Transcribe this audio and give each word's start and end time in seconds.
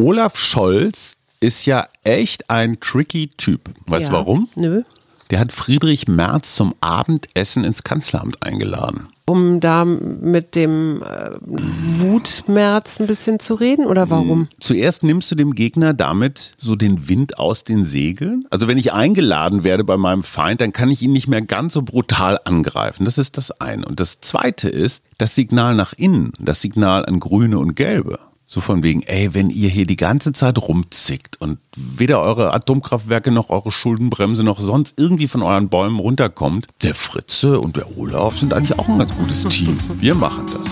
Olaf 0.00 0.36
Scholz 0.36 1.16
ist 1.40 1.66
ja 1.66 1.88
echt 2.04 2.50
ein 2.50 2.78
tricky 2.78 3.30
Typ. 3.36 3.68
Weißt 3.88 4.04
ja. 4.04 4.08
du 4.10 4.14
warum? 4.14 4.48
Nö. 4.54 4.82
Der 5.30 5.40
hat 5.40 5.52
Friedrich 5.52 6.06
Merz 6.06 6.54
zum 6.54 6.72
Abendessen 6.80 7.64
ins 7.64 7.82
Kanzleramt 7.82 8.46
eingeladen. 8.46 9.08
Um 9.26 9.58
da 9.58 9.84
mit 9.84 10.54
dem 10.54 11.02
äh, 11.02 11.32
Wutmerz 11.40 13.00
ein 13.00 13.08
bisschen 13.08 13.40
zu 13.40 13.54
reden 13.54 13.86
oder 13.86 14.08
warum? 14.08 14.46
Zuerst 14.60 15.02
nimmst 15.02 15.32
du 15.32 15.34
dem 15.34 15.56
Gegner 15.56 15.94
damit 15.94 16.54
so 16.58 16.76
den 16.76 17.08
Wind 17.08 17.40
aus 17.40 17.64
den 17.64 17.84
Segeln. 17.84 18.44
Also 18.50 18.68
wenn 18.68 18.78
ich 18.78 18.92
eingeladen 18.92 19.64
werde 19.64 19.82
bei 19.82 19.96
meinem 19.96 20.22
Feind, 20.22 20.60
dann 20.60 20.72
kann 20.72 20.90
ich 20.90 21.02
ihn 21.02 21.12
nicht 21.12 21.26
mehr 21.26 21.42
ganz 21.42 21.72
so 21.72 21.82
brutal 21.82 22.38
angreifen. 22.44 23.04
Das 23.04 23.18
ist 23.18 23.36
das 23.36 23.50
eine. 23.60 23.84
Und 23.84 23.98
das 23.98 24.20
zweite 24.20 24.68
ist 24.68 25.04
das 25.18 25.34
Signal 25.34 25.74
nach 25.74 25.92
innen, 25.92 26.32
das 26.38 26.60
Signal 26.60 27.04
an 27.04 27.18
Grüne 27.18 27.58
und 27.58 27.74
Gelbe. 27.74 28.20
So 28.50 28.62
von 28.62 28.82
wegen, 28.82 29.02
ey, 29.02 29.34
wenn 29.34 29.50
ihr 29.50 29.68
hier 29.68 29.84
die 29.84 29.96
ganze 29.96 30.32
Zeit 30.32 30.56
rumzickt 30.56 31.38
und 31.38 31.58
weder 31.76 32.22
eure 32.22 32.54
Atomkraftwerke 32.54 33.30
noch 33.30 33.50
eure 33.50 33.70
Schuldenbremse 33.70 34.42
noch 34.42 34.58
sonst 34.58 34.94
irgendwie 34.96 35.28
von 35.28 35.42
euren 35.42 35.68
Bäumen 35.68 35.98
runterkommt, 35.98 36.66
der 36.82 36.94
Fritze 36.94 37.60
und 37.60 37.76
der 37.76 37.98
Olaf 37.98 38.38
sind 38.38 38.54
eigentlich 38.54 38.78
auch 38.78 38.88
ein 38.88 38.98
ganz 39.00 39.14
gutes 39.14 39.44
Team. 39.44 39.76
Wir 39.98 40.14
machen 40.14 40.46
das. 40.46 40.66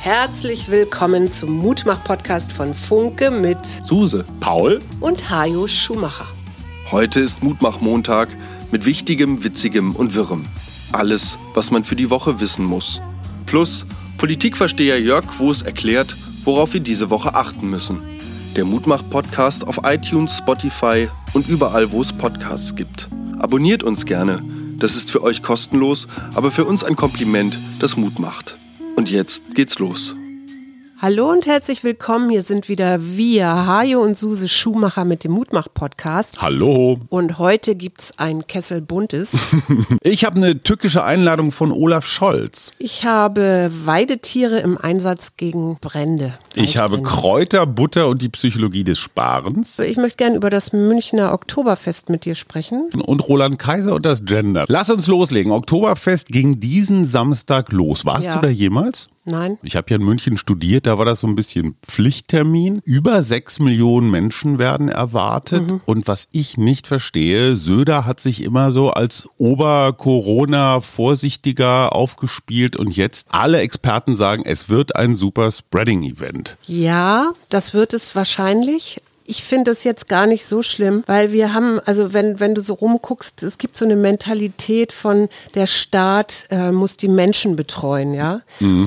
Herzlich 0.00 0.68
willkommen 0.68 1.28
zum 1.28 1.52
Mutmach-Podcast 1.58 2.50
von 2.50 2.74
Funke 2.74 3.30
mit 3.30 3.64
Suse, 3.84 4.24
Paul? 4.40 4.80
und 4.98 5.30
Hajo 5.30 5.68
Schumacher. 5.68 6.26
heute 6.90 7.20
ist 7.20 7.40
Mutmach-Montag 7.40 8.30
mit 8.72 8.84
Wichtigem, 8.84 9.44
Witzigem 9.44 9.94
und 9.94 10.16
Wirrem. 10.16 10.42
Alles, 10.90 11.38
was 11.54 11.70
man 11.70 11.84
für 11.84 11.94
die 11.94 12.10
Woche 12.10 12.40
wissen 12.40 12.64
muss. 12.64 13.00
Plus 13.46 13.86
Politikversteher 14.16 15.00
Jörg 15.00 15.24
Quos 15.28 15.62
erklärt, 15.62 16.16
worauf 16.48 16.72
wir 16.72 16.80
diese 16.80 17.10
Woche 17.10 17.34
achten 17.34 17.68
müssen. 17.68 18.00
Der 18.56 18.64
Mutmach-Podcast 18.64 19.66
auf 19.66 19.80
iTunes, 19.84 20.38
Spotify 20.38 21.10
und 21.34 21.46
überall, 21.46 21.92
wo 21.92 22.00
es 22.00 22.10
Podcasts 22.10 22.74
gibt. 22.74 23.10
Abonniert 23.38 23.82
uns 23.82 24.06
gerne. 24.06 24.42
Das 24.78 24.96
ist 24.96 25.10
für 25.10 25.22
euch 25.22 25.42
kostenlos, 25.42 26.08
aber 26.34 26.50
für 26.50 26.64
uns 26.64 26.84
ein 26.84 26.96
Kompliment, 26.96 27.58
das 27.80 27.98
Mut 27.98 28.18
macht. 28.18 28.56
Und 28.96 29.10
jetzt 29.10 29.54
geht's 29.56 29.78
los. 29.78 30.14
Hallo 31.00 31.30
und 31.30 31.46
herzlich 31.46 31.84
willkommen. 31.84 32.28
Hier 32.28 32.42
sind 32.42 32.68
wieder 32.68 32.98
wir, 33.00 33.46
Hajo 33.46 34.00
und 34.02 34.18
Suse 34.18 34.48
Schumacher 34.48 35.04
mit 35.04 35.22
dem 35.22 35.30
Mutmach-Podcast. 35.30 36.42
Hallo. 36.42 36.98
Und 37.08 37.38
heute 37.38 37.76
gibt's 37.76 38.14
ein 38.18 38.48
Kessel 38.48 38.80
Buntes. 38.80 39.36
Ich 40.02 40.24
habe 40.24 40.36
eine 40.36 40.62
tückische 40.62 41.04
Einladung 41.04 41.52
von 41.52 41.70
Olaf 41.70 42.06
Scholz. 42.06 42.72
Ich 42.78 43.04
habe 43.04 43.70
Weidetiere 43.84 44.58
im 44.60 44.78
Einsatz 44.78 45.36
gegen 45.36 45.76
Brände. 45.80 46.32
Ich 46.54 46.78
habe. 46.78 47.02
Kräuter, 47.02 47.66
Butter 47.66 48.08
und 48.08 48.22
die 48.22 48.28
Psychologie 48.30 48.84
des 48.84 48.98
Sparens. 48.98 49.78
Ich 49.78 49.96
möchte 49.98 50.16
gerne 50.16 50.36
über 50.36 50.50
das 50.50 50.72
Münchner 50.72 51.32
Oktoberfest 51.32 52.08
mit 52.08 52.24
dir 52.24 52.34
sprechen. 52.34 52.88
Und 53.06 53.28
Roland 53.28 53.58
Kaiser 53.58 53.94
und 53.94 54.06
das 54.06 54.24
Gender. 54.24 54.64
Lass 54.68 54.88
uns 54.90 55.06
loslegen. 55.06 55.52
Oktoberfest 55.52 56.28
ging 56.28 56.58
diesen 56.58 57.04
Samstag 57.04 57.70
los. 57.72 58.04
Warst 58.06 58.26
Ja. 58.26 58.36
du 58.36 58.40
da 58.42 58.48
jemals? 58.48 59.08
Nein? 59.28 59.58
Ich 59.62 59.76
habe 59.76 59.90
ja 59.90 59.96
in 59.96 60.04
München 60.04 60.36
studiert, 60.36 60.86
da 60.86 60.98
war 60.98 61.04
das 61.04 61.20
so 61.20 61.26
ein 61.26 61.34
bisschen 61.34 61.74
Pflichttermin. 61.86 62.80
Über 62.84 63.22
sechs 63.22 63.58
Millionen 63.60 64.10
Menschen 64.10 64.58
werden 64.58 64.88
erwartet. 64.88 65.74
Und 65.86 66.08
was 66.08 66.26
ich 66.32 66.56
nicht 66.56 66.86
verstehe, 66.86 67.56
Söder 67.56 68.06
hat 68.06 68.20
sich 68.20 68.42
immer 68.42 68.72
so 68.72 68.90
als 68.90 69.28
Ober-Corona-Vorsichtiger 69.36 71.94
aufgespielt 71.94 72.76
und 72.76 72.96
jetzt 72.96 73.26
alle 73.30 73.58
Experten 73.58 74.16
sagen, 74.16 74.42
es 74.46 74.68
wird 74.68 74.96
ein 74.96 75.14
super 75.14 75.50
Spreading-Event. 75.50 76.56
Ja, 76.66 77.32
das 77.48 77.74
wird 77.74 77.92
es 77.92 78.16
wahrscheinlich. 78.16 79.02
Ich 79.30 79.44
finde 79.44 79.72
es 79.72 79.84
jetzt 79.84 80.08
gar 80.08 80.26
nicht 80.26 80.46
so 80.46 80.62
schlimm, 80.62 81.04
weil 81.06 81.32
wir 81.32 81.52
haben, 81.52 81.80
also 81.84 82.14
wenn, 82.14 82.40
wenn 82.40 82.54
du 82.54 82.62
so 82.62 82.72
rumguckst, 82.72 83.42
es 83.42 83.58
gibt 83.58 83.76
so 83.76 83.84
eine 83.84 83.94
Mentalität 83.96 84.92
von 84.94 85.28
der 85.54 85.66
Staat 85.66 86.46
äh, 86.50 86.72
muss 86.72 86.96
die 86.96 87.08
Menschen 87.08 87.54
betreuen, 87.54 88.14
ja. 88.14 88.40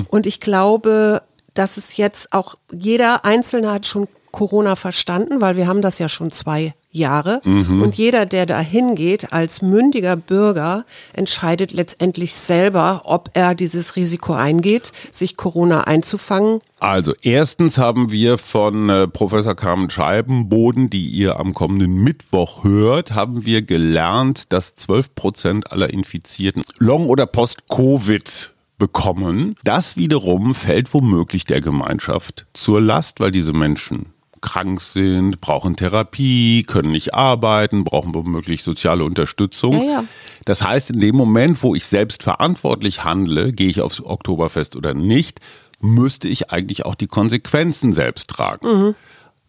Und 0.08 0.26
ich 0.26 0.40
glaube, 0.40 1.22
dass 1.54 1.76
es 1.76 1.96
jetzt 1.96 2.32
auch 2.32 2.56
jeder 2.72 3.24
Einzelne 3.24 3.70
hat 3.70 3.86
schon 3.86 4.08
Corona 4.32 4.76
verstanden, 4.76 5.40
weil 5.40 5.56
wir 5.56 5.66
haben 5.66 5.82
das 5.82 5.98
ja 5.98 6.08
schon 6.08 6.32
zwei 6.32 6.74
Jahre. 6.90 7.40
Und 7.44 7.96
jeder, 7.96 8.26
der 8.26 8.44
da 8.44 8.60
hingeht 8.60 9.32
als 9.32 9.62
mündiger 9.62 10.14
Bürger, 10.16 10.84
entscheidet 11.14 11.72
letztendlich 11.72 12.34
selber, 12.34 13.02
ob 13.04 13.30
er 13.32 13.54
dieses 13.54 13.96
Risiko 13.96 14.34
eingeht, 14.34 14.92
sich 15.10 15.36
Corona 15.38 15.84
einzufangen 15.84 16.60
Also 16.80 17.14
erstens 17.22 17.78
haben 17.78 18.10
wir 18.10 18.36
von 18.36 18.90
äh, 18.90 19.08
Professor 19.08 19.54
Carmen 19.54 19.88
Scheibenboden, 19.88 20.90
die 20.90 21.06
ihr 21.06 21.40
am 21.40 21.54
kommenden 21.54 21.94
Mittwoch 21.94 22.62
hört, 22.62 23.14
haben 23.14 23.46
wir 23.46 23.62
gelernt, 23.62 24.52
dass 24.52 24.76
12 24.76 25.14
Prozent 25.14 25.72
aller 25.72 25.90
Infizierten 25.90 26.62
Long- 26.78 27.08
oder 27.08 27.24
Post-Covid 27.24 28.52
bekommen. 28.76 29.54
Das 29.64 29.96
wiederum 29.96 30.54
fällt 30.54 30.92
womöglich 30.92 31.44
der 31.44 31.60
Gemeinschaft 31.60 32.46
zur 32.52 32.80
Last, 32.80 33.20
weil 33.20 33.30
diese 33.30 33.52
Menschen 33.52 34.12
krank 34.42 34.82
sind, 34.82 35.40
brauchen 35.40 35.76
Therapie, 35.76 36.64
können 36.64 36.90
nicht 36.90 37.14
arbeiten, 37.14 37.84
brauchen 37.84 38.14
womöglich 38.14 38.62
soziale 38.62 39.04
Unterstützung. 39.04 39.74
Ja, 39.74 39.90
ja. 39.90 40.04
Das 40.44 40.66
heißt, 40.66 40.90
in 40.90 41.00
dem 41.00 41.16
Moment, 41.16 41.62
wo 41.62 41.74
ich 41.74 41.86
selbst 41.86 42.22
verantwortlich 42.22 43.04
handle, 43.04 43.52
gehe 43.52 43.68
ich 43.70 43.80
aufs 43.80 44.02
Oktoberfest 44.02 44.76
oder 44.76 44.92
nicht, 44.92 45.40
müsste 45.80 46.28
ich 46.28 46.50
eigentlich 46.50 46.84
auch 46.84 46.94
die 46.94 47.06
Konsequenzen 47.06 47.92
selbst 47.92 48.28
tragen. 48.28 48.66
Mhm. 48.66 48.94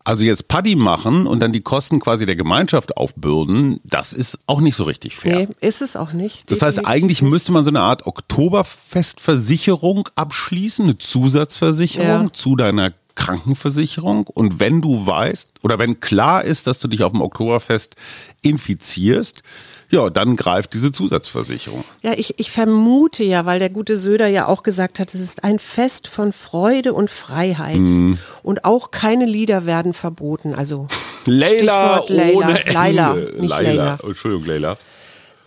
Also 0.05 0.25
jetzt 0.25 0.49
Paddy 0.49 0.75
machen 0.75 1.27
und 1.27 1.39
dann 1.39 1.53
die 1.53 1.61
Kosten 1.61 2.01
quasi 2.01 2.25
der 2.25 2.35
Gemeinschaft 2.35 2.97
aufbürden, 2.97 3.79
das 3.85 4.11
ist 4.11 4.37
auch 4.47 4.59
nicht 4.59 4.75
so 4.75 4.83
richtig 4.83 5.15
fair. 5.15 5.47
Nee, 5.47 5.55
ist 5.61 5.81
es 5.81 5.95
auch 5.95 6.11
nicht. 6.11 6.51
Das 6.51 6.61
heißt, 6.61 6.85
eigentlich 6.85 7.21
müsste 7.21 7.53
man 7.53 7.63
so 7.63 7.71
eine 7.71 7.79
Art 7.79 8.05
Oktoberfestversicherung 8.05 10.09
abschließen, 10.15 10.83
eine 10.85 10.97
Zusatzversicherung 10.97 12.25
Ja. 12.25 12.33
zu 12.33 12.57
deiner 12.57 12.91
Krankenversicherung. 13.15 14.27
Und 14.27 14.59
wenn 14.59 14.81
du 14.81 15.05
weißt 15.05 15.51
oder 15.61 15.79
wenn 15.79 15.99
klar 15.99 16.43
ist, 16.43 16.67
dass 16.67 16.79
du 16.79 16.87
dich 16.87 17.03
auf 17.03 17.11
dem 17.11 17.21
Oktoberfest 17.21 17.95
infizierst, 18.41 19.43
ja, 19.89 20.09
dann 20.09 20.35
greift 20.35 20.73
diese 20.73 20.91
Zusatzversicherung. 20.91 21.83
Ja, 22.01 22.13
ich, 22.13 22.39
ich 22.39 22.49
vermute 22.49 23.23
ja, 23.23 23.45
weil 23.45 23.59
der 23.59 23.69
gute 23.69 23.99
Söder 23.99 24.27
ja 24.27 24.47
auch 24.47 24.63
gesagt 24.63 24.99
hat, 24.99 25.13
es 25.13 25.21
ist 25.21 25.43
ein 25.43 25.59
Fest 25.59 26.07
von 26.07 26.31
Freude 26.33 26.93
und 26.93 27.11
Freiheit. 27.11 27.77
Mhm. 27.77 28.17
Und 28.41 28.65
auch 28.65 28.89
keine 28.89 29.25
Lieder 29.25 29.67
werden 29.67 29.93
verboten. 29.93 30.55
Also 30.55 30.87
Leila 31.25 32.03
Leila. 32.07 32.37
ohne 32.37 32.59
Ende. 32.61 32.73
Laila, 32.73 33.13
nicht 33.13 33.49
Leila. 33.49 33.97
Entschuldigung, 34.03 34.45
Leila. 34.45 34.77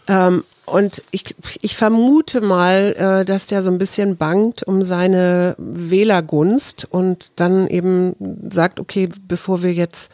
Und 0.09 1.03
ich, 1.13 1.35
ich 1.63 1.77
vermute 1.77 2.41
mal, 2.41 2.95
äh, 2.97 3.25
dass 3.25 3.47
der 3.47 3.63
so 3.63 3.71
ein 3.71 3.79
bisschen 3.79 4.17
bangt 4.17 4.65
um 4.65 4.83
seine 4.83 5.55
Wählergunst 5.59 6.89
und 6.91 7.33
dann 7.37 7.69
eben 7.69 8.17
sagt, 8.51 8.81
okay, 8.81 9.09
bevor 9.29 9.63
wir 9.63 9.73
jetzt 9.73 10.13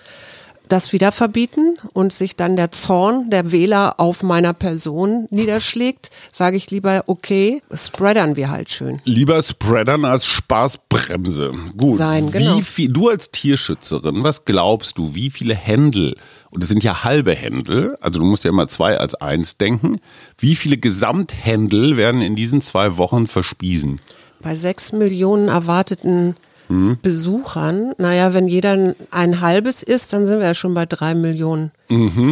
das 0.72 0.92
wieder 0.94 1.12
verbieten 1.12 1.76
und 1.92 2.14
sich 2.14 2.34
dann 2.34 2.56
der 2.56 2.70
Zorn 2.72 3.28
der 3.28 3.52
Wähler 3.52 4.00
auf 4.00 4.22
meiner 4.22 4.54
Person 4.54 5.26
niederschlägt, 5.30 6.10
sage 6.32 6.56
ich 6.56 6.70
lieber, 6.70 7.04
okay, 7.06 7.62
spreadern 7.74 8.36
wir 8.36 8.50
halt 8.50 8.70
schön. 8.70 8.98
Lieber 9.04 9.42
Spreadern 9.42 10.06
als 10.06 10.24
Spaßbremse. 10.24 11.52
Gut. 11.76 11.96
Sein, 11.96 12.30
genau. 12.30 12.56
Wie 12.56 12.62
viel, 12.62 12.90
du 12.90 13.10
als 13.10 13.30
Tierschützerin, 13.30 14.24
was 14.24 14.46
glaubst 14.46 14.96
du, 14.96 15.14
wie 15.14 15.30
viele 15.30 15.54
Händel, 15.54 16.16
und 16.50 16.62
es 16.62 16.70
sind 16.70 16.82
ja 16.82 17.04
halbe 17.04 17.34
Händel, 17.34 17.98
also 18.00 18.20
du 18.20 18.24
musst 18.24 18.44
ja 18.44 18.50
immer 18.50 18.66
zwei 18.68 18.96
als 18.96 19.14
eins 19.14 19.58
denken, 19.58 20.00
wie 20.38 20.56
viele 20.56 20.78
Gesamthändel 20.78 21.98
werden 21.98 22.22
in 22.22 22.34
diesen 22.34 22.62
zwei 22.62 22.96
Wochen 22.96 23.26
verspiesen? 23.26 24.00
Bei 24.40 24.56
sechs 24.56 24.92
Millionen 24.92 25.48
erwarteten 25.48 26.34
Mhm. 26.72 26.98
Besuchern, 27.02 27.92
naja, 27.98 28.34
wenn 28.34 28.48
jeder 28.48 28.94
ein 29.10 29.40
halbes 29.40 29.82
isst, 29.82 30.12
dann 30.12 30.26
sind 30.26 30.38
wir 30.40 30.46
ja 30.46 30.54
schon 30.54 30.74
bei 30.74 30.86
drei 30.86 31.14
Millionen. 31.14 31.70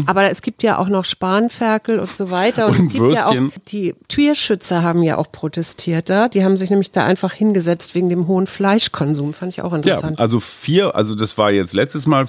Aber 0.06 0.30
es 0.30 0.40
gibt 0.40 0.62
ja 0.62 0.78
auch 0.78 0.88
noch 0.88 1.04
Spanferkel 1.04 1.98
und 1.98 2.16
so 2.16 2.30
weiter. 2.30 2.66
Und, 2.68 2.78
Mhm. 2.78 2.80
Und 2.80 2.86
es 2.86 2.92
gibt 2.94 3.12
ja 3.12 3.26
auch, 3.26 3.34
Würstchen. 3.34 3.52
die 3.68 3.94
Tierschützer 4.08 4.82
haben 4.82 5.02
ja 5.02 5.18
auch 5.18 5.30
protestiert 5.30 6.08
da. 6.08 6.28
Die 6.28 6.42
haben 6.44 6.56
sich 6.56 6.70
nämlich 6.70 6.92
da 6.92 7.04
einfach 7.04 7.34
hingesetzt 7.34 7.94
wegen 7.94 8.08
dem 8.08 8.26
hohen 8.26 8.46
Fleischkonsum. 8.46 9.34
Fand 9.34 9.52
ich 9.52 9.60
auch 9.60 9.72
Ja, 9.72 9.76
interessant. 9.76 10.18
also 10.18 10.40
vier, 10.40 10.94
also 10.96 11.14
das 11.14 11.36
war 11.36 11.50
jetzt 11.50 11.74
letztes 11.74 12.06
Mal 12.06 12.26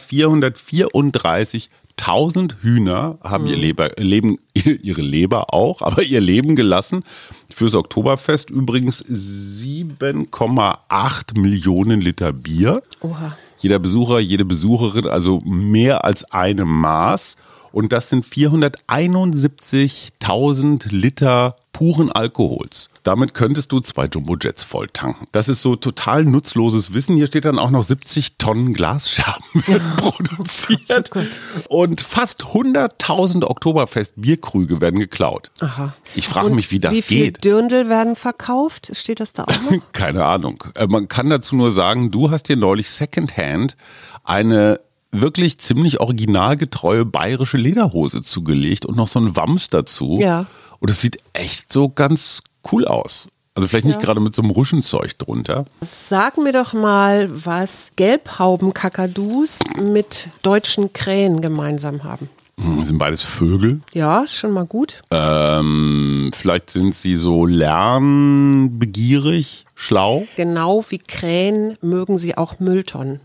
434.000 1.98 2.62
Hühner 2.62 3.18
haben 3.24 3.48
ihr 3.48 3.58
Leber, 3.58 3.90
Leben, 3.98 4.38
ihre 4.54 5.02
Leber 5.02 5.54
auch, 5.54 5.82
aber 5.82 6.04
ihr 6.04 6.22
Leben 6.22 6.56
gelassen. 6.56 7.04
Fürs 7.54 7.76
Oktoberfest 7.76 8.50
übrigens 8.50 9.04
7,8 9.06 11.40
Millionen 11.40 12.00
Liter 12.02 12.34
Bier. 12.34 12.82
Oha. 13.02 13.38
Jeder 13.58 13.80
Besucher, 13.80 14.20
jede 14.20 14.46
Besucherin, 14.46 15.08
also 15.08 15.42
mehr 15.46 16.06
als 16.06 16.24
eine 16.32 16.66
Maß. 16.66 17.36
Und 17.72 17.94
das 17.94 18.10
sind 18.10 18.26
471.000 18.26 20.90
Liter 20.92 21.56
puren 21.74 22.12
Alkohols. 22.12 22.90
Damit 23.04 23.34
könntest 23.34 23.72
du 23.72 23.80
zwei 23.80 24.06
Jumbo-Jets 24.06 24.64
voll 24.64 24.88
tanken. 24.90 25.28
Das 25.32 25.48
ist 25.48 25.62
so 25.62 25.76
total 25.76 26.26
nutzloses 26.26 26.94
Wissen. 26.94 27.16
Hier 27.16 27.28
steht 27.28 27.46
dann 27.46 27.58
auch 27.58 27.72
noch 27.72 27.84
70 27.84 28.38
Tonnen 28.38 28.74
Glasscherben 28.74 29.64
produziert. 29.98 31.10
Und 31.70 32.02
fast 32.02 32.44
100.000 32.44 33.46
Oktoberfest-Bierkrüge 33.46 34.82
werden 34.82 35.00
geklaut. 35.00 35.52
Aha. 35.62 35.94
Ich 36.14 36.28
frage 36.28 36.50
mich, 36.52 36.72
wie 36.72 36.80
das 36.80 36.94
wie 36.94 37.02
viel 37.02 37.26
geht. 37.26 37.44
Dirndl 37.44 37.90
werden 37.90 38.16
verkauft? 38.16 38.96
Steht 38.96 39.20
das 39.20 39.34
da 39.34 39.46
auch 39.46 39.72
noch? 39.72 39.80
Keine 39.94 40.26
Ahnung. 40.26 40.64
Äh, 40.76 40.88
Man 40.88 41.08
kann 41.08 41.30
dazu 41.30 41.56
nur 41.56 41.72
sagen, 41.72 42.12
du 42.12 42.30
hast 42.32 42.50
dir 42.50 42.58
neulich 42.58 42.90
Secondhand 42.92 43.76
eine 44.24 44.80
wirklich 45.12 45.58
ziemlich 45.60 46.00
originalgetreue 46.00 47.06
bayerische 47.06 47.58
Lederhose 47.58 48.22
zugelegt 48.22 48.86
und 48.86 48.96
noch 48.96 49.08
so 49.08 49.20
ein 49.20 49.36
Wams 49.36 49.70
dazu. 49.70 50.18
Ja. 50.22 50.46
Und 50.80 50.90
es 50.90 51.02
sieht 51.02 51.18
echt 51.34 51.72
so 51.72 51.90
ganz 51.90 52.42
cool 52.72 52.86
aus. 52.86 53.28
Also 53.54 53.68
vielleicht 53.68 53.86
nicht 53.86 53.98
Ja. 54.00 54.02
gerade 54.02 54.22
mit 54.22 54.34
so 54.34 54.42
einem 54.42 54.52
Ruschenzeug 54.52 55.18
drunter. 55.18 55.66
Sag 55.82 56.38
mir 56.38 56.54
doch 56.54 56.72
mal, 56.74 57.30
was 57.46 57.92
Gelbhaubenkakadus 57.98 59.60
mit 59.82 60.30
deutschen 60.42 60.94
Krähen 60.94 61.42
gemeinsam 61.42 62.04
haben. 62.06 62.30
Hm, 62.58 62.78
Das 62.80 62.88
sind 62.88 62.98
beides 62.98 63.22
Vögel. 63.22 63.82
Ja, 63.94 64.26
schon 64.28 64.52
mal 64.52 64.66
gut. 64.66 65.02
Ähm, 65.12 66.32
vielleicht 66.34 66.70
sind 66.70 66.96
sie 66.96 67.18
so 67.18 67.46
lernbegierig, 67.46 69.66
schlau. 69.82 70.28
Genau 70.38 70.84
wie 70.90 71.00
Krähen 71.00 71.78
mögen 71.82 72.18
sie 72.18 72.38
auch 72.38 72.60
Mülltonnen. 72.60 73.20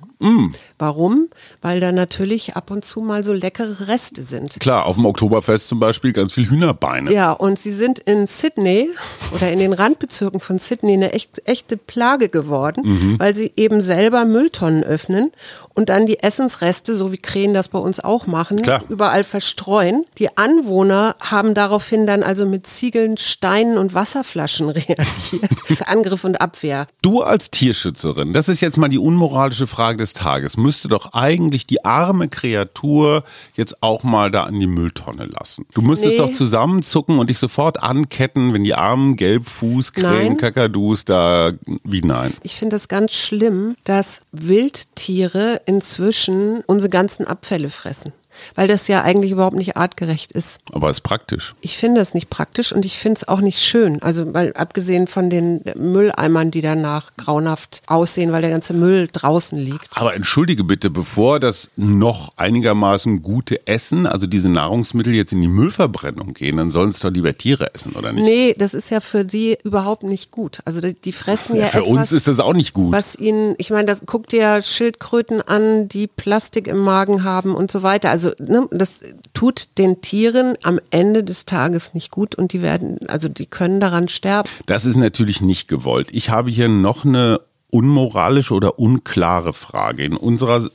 Warum? 0.78 1.28
Weil 1.60 1.78
da 1.78 1.92
natürlich 1.92 2.56
ab 2.56 2.70
und 2.70 2.86
zu 2.86 3.00
mal 3.00 3.22
so 3.22 3.34
leckere 3.34 3.86
Reste 3.86 4.22
sind. 4.22 4.58
Klar, 4.60 4.86
auf 4.86 4.96
dem 4.96 5.04
Oktoberfest 5.04 5.68
zum 5.68 5.78
Beispiel 5.78 6.14
ganz 6.14 6.32
viel 6.32 6.48
Hühnerbeine. 6.48 7.12
Ja, 7.12 7.32
und 7.32 7.58
sie 7.58 7.72
sind 7.72 7.98
in 7.98 8.26
Sydney 8.26 8.88
oder 9.34 9.52
in 9.52 9.58
den 9.58 9.74
Randbezirken 9.74 10.40
von 10.40 10.58
Sydney 10.58 10.94
eine 10.94 11.12
echt, 11.12 11.42
echte 11.44 11.76
Plage 11.76 12.30
geworden, 12.30 13.16
weil 13.18 13.34
sie 13.34 13.52
eben 13.56 13.82
selber 13.82 14.24
Mülltonnen 14.24 14.84
öffnen 14.84 15.32
und 15.74 15.90
dann 15.90 16.06
die 16.06 16.20
Essensreste, 16.20 16.94
so 16.94 17.12
wie 17.12 17.18
Krähen 17.18 17.52
das 17.52 17.68
bei 17.68 17.78
uns 17.78 18.00
auch 18.00 18.26
machen, 18.26 18.62
Klar. 18.62 18.82
überall 18.88 19.22
verstreuen. 19.22 20.06
Die 20.16 20.36
Anwohner 20.38 21.14
haben 21.20 21.52
daraufhin 21.52 22.06
dann 22.06 22.22
also 22.22 22.46
mit 22.46 22.66
Ziegeln, 22.66 23.18
Steinen 23.18 23.76
und 23.76 23.92
Wasserflaschen 23.92 24.68
reagiert. 24.70 25.86
Angriff 25.86 26.24
und 26.24 26.40
Abwehr. 26.46 26.87
Du 27.02 27.22
als 27.22 27.50
Tierschützerin, 27.50 28.32
das 28.32 28.48
ist 28.48 28.60
jetzt 28.60 28.76
mal 28.78 28.88
die 28.88 28.98
unmoralische 28.98 29.66
Frage 29.66 29.98
des 29.98 30.12
Tages, 30.12 30.56
müsste 30.56 30.87
doch 30.88 31.12
eigentlich 31.12 31.66
die 31.66 31.84
arme 31.84 32.28
Kreatur 32.28 33.25
jetzt 33.56 33.82
auch 33.82 34.04
mal 34.04 34.31
da 34.31 34.44
an 34.44 34.58
die 34.60 34.66
Mülltonne 34.69 35.25
lassen. 35.25 35.66
Du 35.75 35.82
müsstest 35.82 36.12
Nee. 36.12 36.19
doch 36.19 36.32
zusammenzucken 36.32 37.19
und 37.19 37.31
dich 37.31 37.38
sofort 37.38 37.82
anketten, 37.82 38.54
wenn 38.54 38.62
die 38.62 38.75
armen 38.75 39.16
Gelbfußkrähen, 39.16 40.28
Nein. 40.28 40.37
Kakadus 40.37 41.04
da, 41.04 41.52
wie 41.84 42.02
nein. 42.02 42.32
Ich 42.43 42.54
finde 42.54 42.76
es 42.76 42.87
ganz 42.88 43.12
schlimm, 43.12 43.75
dass 43.84 44.20
Wildtiere 44.32 45.60
inzwischen 45.66 46.62
unsere 46.66 46.88
ganzen 46.90 47.26
Abfälle 47.26 47.69
fressen. 47.70 48.12
Weil 48.54 48.68
das 48.68 48.88
ja 48.88 49.02
eigentlich 49.02 49.32
überhaupt 49.32 49.56
nicht 49.56 49.76
artgerecht 49.76 50.32
ist. 50.32 50.58
Aber 50.72 50.90
ist 50.90 51.00
praktisch. 51.02 51.54
Ich 51.60 51.76
finde 51.76 52.00
es 52.00 52.14
nicht 52.14 52.30
praktisch 52.30 52.72
und 52.72 52.84
ich 52.84 52.98
finde 52.98 53.18
es 53.18 53.28
auch 53.28 53.40
nicht 53.40 53.60
schön. 53.60 54.02
Also, 54.02 54.34
weil 54.34 54.52
abgesehen 54.54 55.06
von 55.06 55.30
den 55.30 55.62
Mülleimern, 55.74 56.50
die 56.50 56.60
danach 56.62 57.12
grauenhaft 57.16 57.82
aussehen, 57.86 58.32
weil 58.32 58.42
der 58.42 58.50
ganze 58.50 58.74
Müll 58.74 59.08
draußen 59.12 59.58
liegt. 59.58 59.96
Aber 59.96 60.14
entschuldige 60.14 60.64
bitte, 60.64 60.90
bevor 60.90 61.40
das 61.40 61.70
noch 61.76 62.32
einigermaßen 62.36 63.22
gute 63.22 63.66
Essen, 63.66 64.06
also 64.06 64.26
diese 64.26 64.48
Nahrungsmittel 64.48 65.14
jetzt 65.14 65.32
in 65.32 65.40
die 65.42 65.48
Müllverbrennung 65.48 66.34
gehen, 66.34 66.56
dann 66.56 66.70
sollen 66.70 66.90
es 66.90 67.00
doch 67.00 67.10
lieber 67.10 67.36
Tiere 67.36 67.72
essen, 67.74 67.92
oder 67.92 68.12
nicht? 68.12 68.24
Nee, 68.24 68.54
das 68.58 68.74
ist 68.74 68.90
ja 68.90 69.00
für 69.00 69.24
die 69.24 69.58
überhaupt 69.64 70.02
nicht 70.02 70.30
gut. 70.30 70.60
Also, 70.64 70.80
die, 70.80 70.94
die 70.94 71.12
fressen 71.12 71.56
ja, 71.56 71.66
Für 71.66 71.78
etwas, 71.78 71.90
uns 71.90 72.12
ist 72.12 72.28
das 72.28 72.40
auch 72.40 72.52
nicht 72.54 72.72
gut. 72.72 72.92
was 72.92 73.16
ihnen, 73.16 73.54
ich 73.58 73.70
meine, 73.70 73.86
das 73.86 74.00
guckt 74.06 74.32
dir 74.32 74.62
Schildkröten 74.62 75.42
an, 75.42 75.88
die 75.88 76.06
Plastik 76.06 76.66
im 76.66 76.78
Magen 76.78 77.24
haben 77.24 77.54
und 77.54 77.70
so 77.70 77.82
weiter. 77.82 78.10
Also, 78.10 78.25
ne, 78.38 78.67
das 78.70 79.00
tut 79.34 79.78
den 79.78 80.00
Tieren 80.00 80.55
am 80.62 80.81
Ende 80.90 81.25
des 81.25 81.44
Tages 81.44 81.94
nicht 81.94 82.11
gut 82.11 82.34
und 82.34 82.52
die 82.52 82.62
werden, 82.62 82.99
also 83.08 83.28
die 83.28 83.46
können 83.46 83.81
daran 83.81 84.08
sterben. 84.08 84.49
Das 84.67 84.84
ist 84.84 84.96
natürlich 84.96 85.40
nicht 85.40 85.69
gewollt. 85.69 86.08
Ich 86.12 86.31
habe 86.31 86.50
hier 86.50 86.69
noch 86.69 87.05
eine 87.05 87.40
unmoralische 87.70 88.55
oder 88.55 88.78
unklare 88.78 89.52
Frage. 89.52 90.05
In 90.05 90.17
unserer 90.17 90.67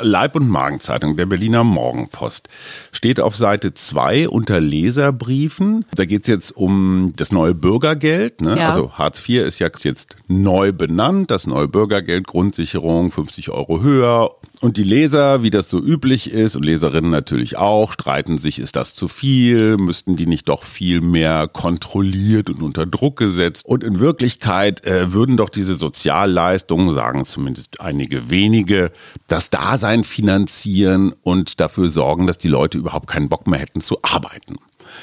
Leib- 0.00 0.36
und 0.36 0.48
Magenzeitung, 0.48 1.16
der 1.16 1.26
Berliner 1.26 1.64
Morgenpost, 1.64 2.48
steht 2.92 3.20
auf 3.20 3.36
Seite 3.36 3.74
2 3.74 4.28
unter 4.28 4.60
Leserbriefen, 4.60 5.84
da 5.94 6.04
geht 6.04 6.22
es 6.22 6.28
jetzt 6.28 6.56
um 6.56 7.12
das 7.16 7.32
neue 7.32 7.54
Bürgergeld. 7.54 8.40
Ne? 8.40 8.58
Ja. 8.58 8.68
Also 8.68 8.92
Hartz 8.92 9.28
IV 9.28 9.42
ist 9.42 9.58
ja 9.58 9.68
jetzt 9.80 10.16
neu 10.28 10.72
benannt, 10.72 11.30
das 11.30 11.46
neue 11.46 11.68
Bürgergeld, 11.68 12.26
Grundsicherung 12.26 13.10
50 13.10 13.50
Euro 13.50 13.82
höher. 13.82 14.30
Und 14.62 14.78
die 14.78 14.84
Leser, 14.84 15.42
wie 15.42 15.50
das 15.50 15.68
so 15.68 15.78
üblich 15.78 16.30
ist, 16.30 16.56
und 16.56 16.64
Leserinnen 16.64 17.10
natürlich 17.10 17.58
auch, 17.58 17.92
streiten 17.92 18.38
sich, 18.38 18.58
ist 18.58 18.74
das 18.74 18.94
zu 18.94 19.06
viel? 19.06 19.76
Müssten 19.76 20.16
die 20.16 20.26
nicht 20.26 20.48
doch 20.48 20.62
viel 20.62 21.02
mehr 21.02 21.46
kontrolliert 21.46 22.48
und 22.48 22.62
unter 22.62 22.86
Druck 22.86 23.16
gesetzt? 23.16 23.66
Und 23.66 23.84
in 23.84 24.00
Wirklichkeit 24.00 24.84
äh, 24.86 25.12
würden 25.12 25.36
doch 25.36 25.50
diese 25.50 25.74
Sozialleistungen, 25.74 26.94
sagen 26.94 27.26
zumindest 27.26 27.80
einige 27.80 28.30
wenige, 28.30 28.92
das 29.26 29.50
Dasein 29.50 30.04
finanzieren 30.04 31.12
und 31.22 31.60
dafür 31.60 31.90
sorgen, 31.90 32.26
dass 32.26 32.38
die 32.38 32.48
Leute 32.48 32.78
überhaupt 32.78 33.08
keinen 33.08 33.28
Bock 33.28 33.46
mehr 33.46 33.60
hätten 33.60 33.82
zu 33.82 33.98
arbeiten. 34.02 34.56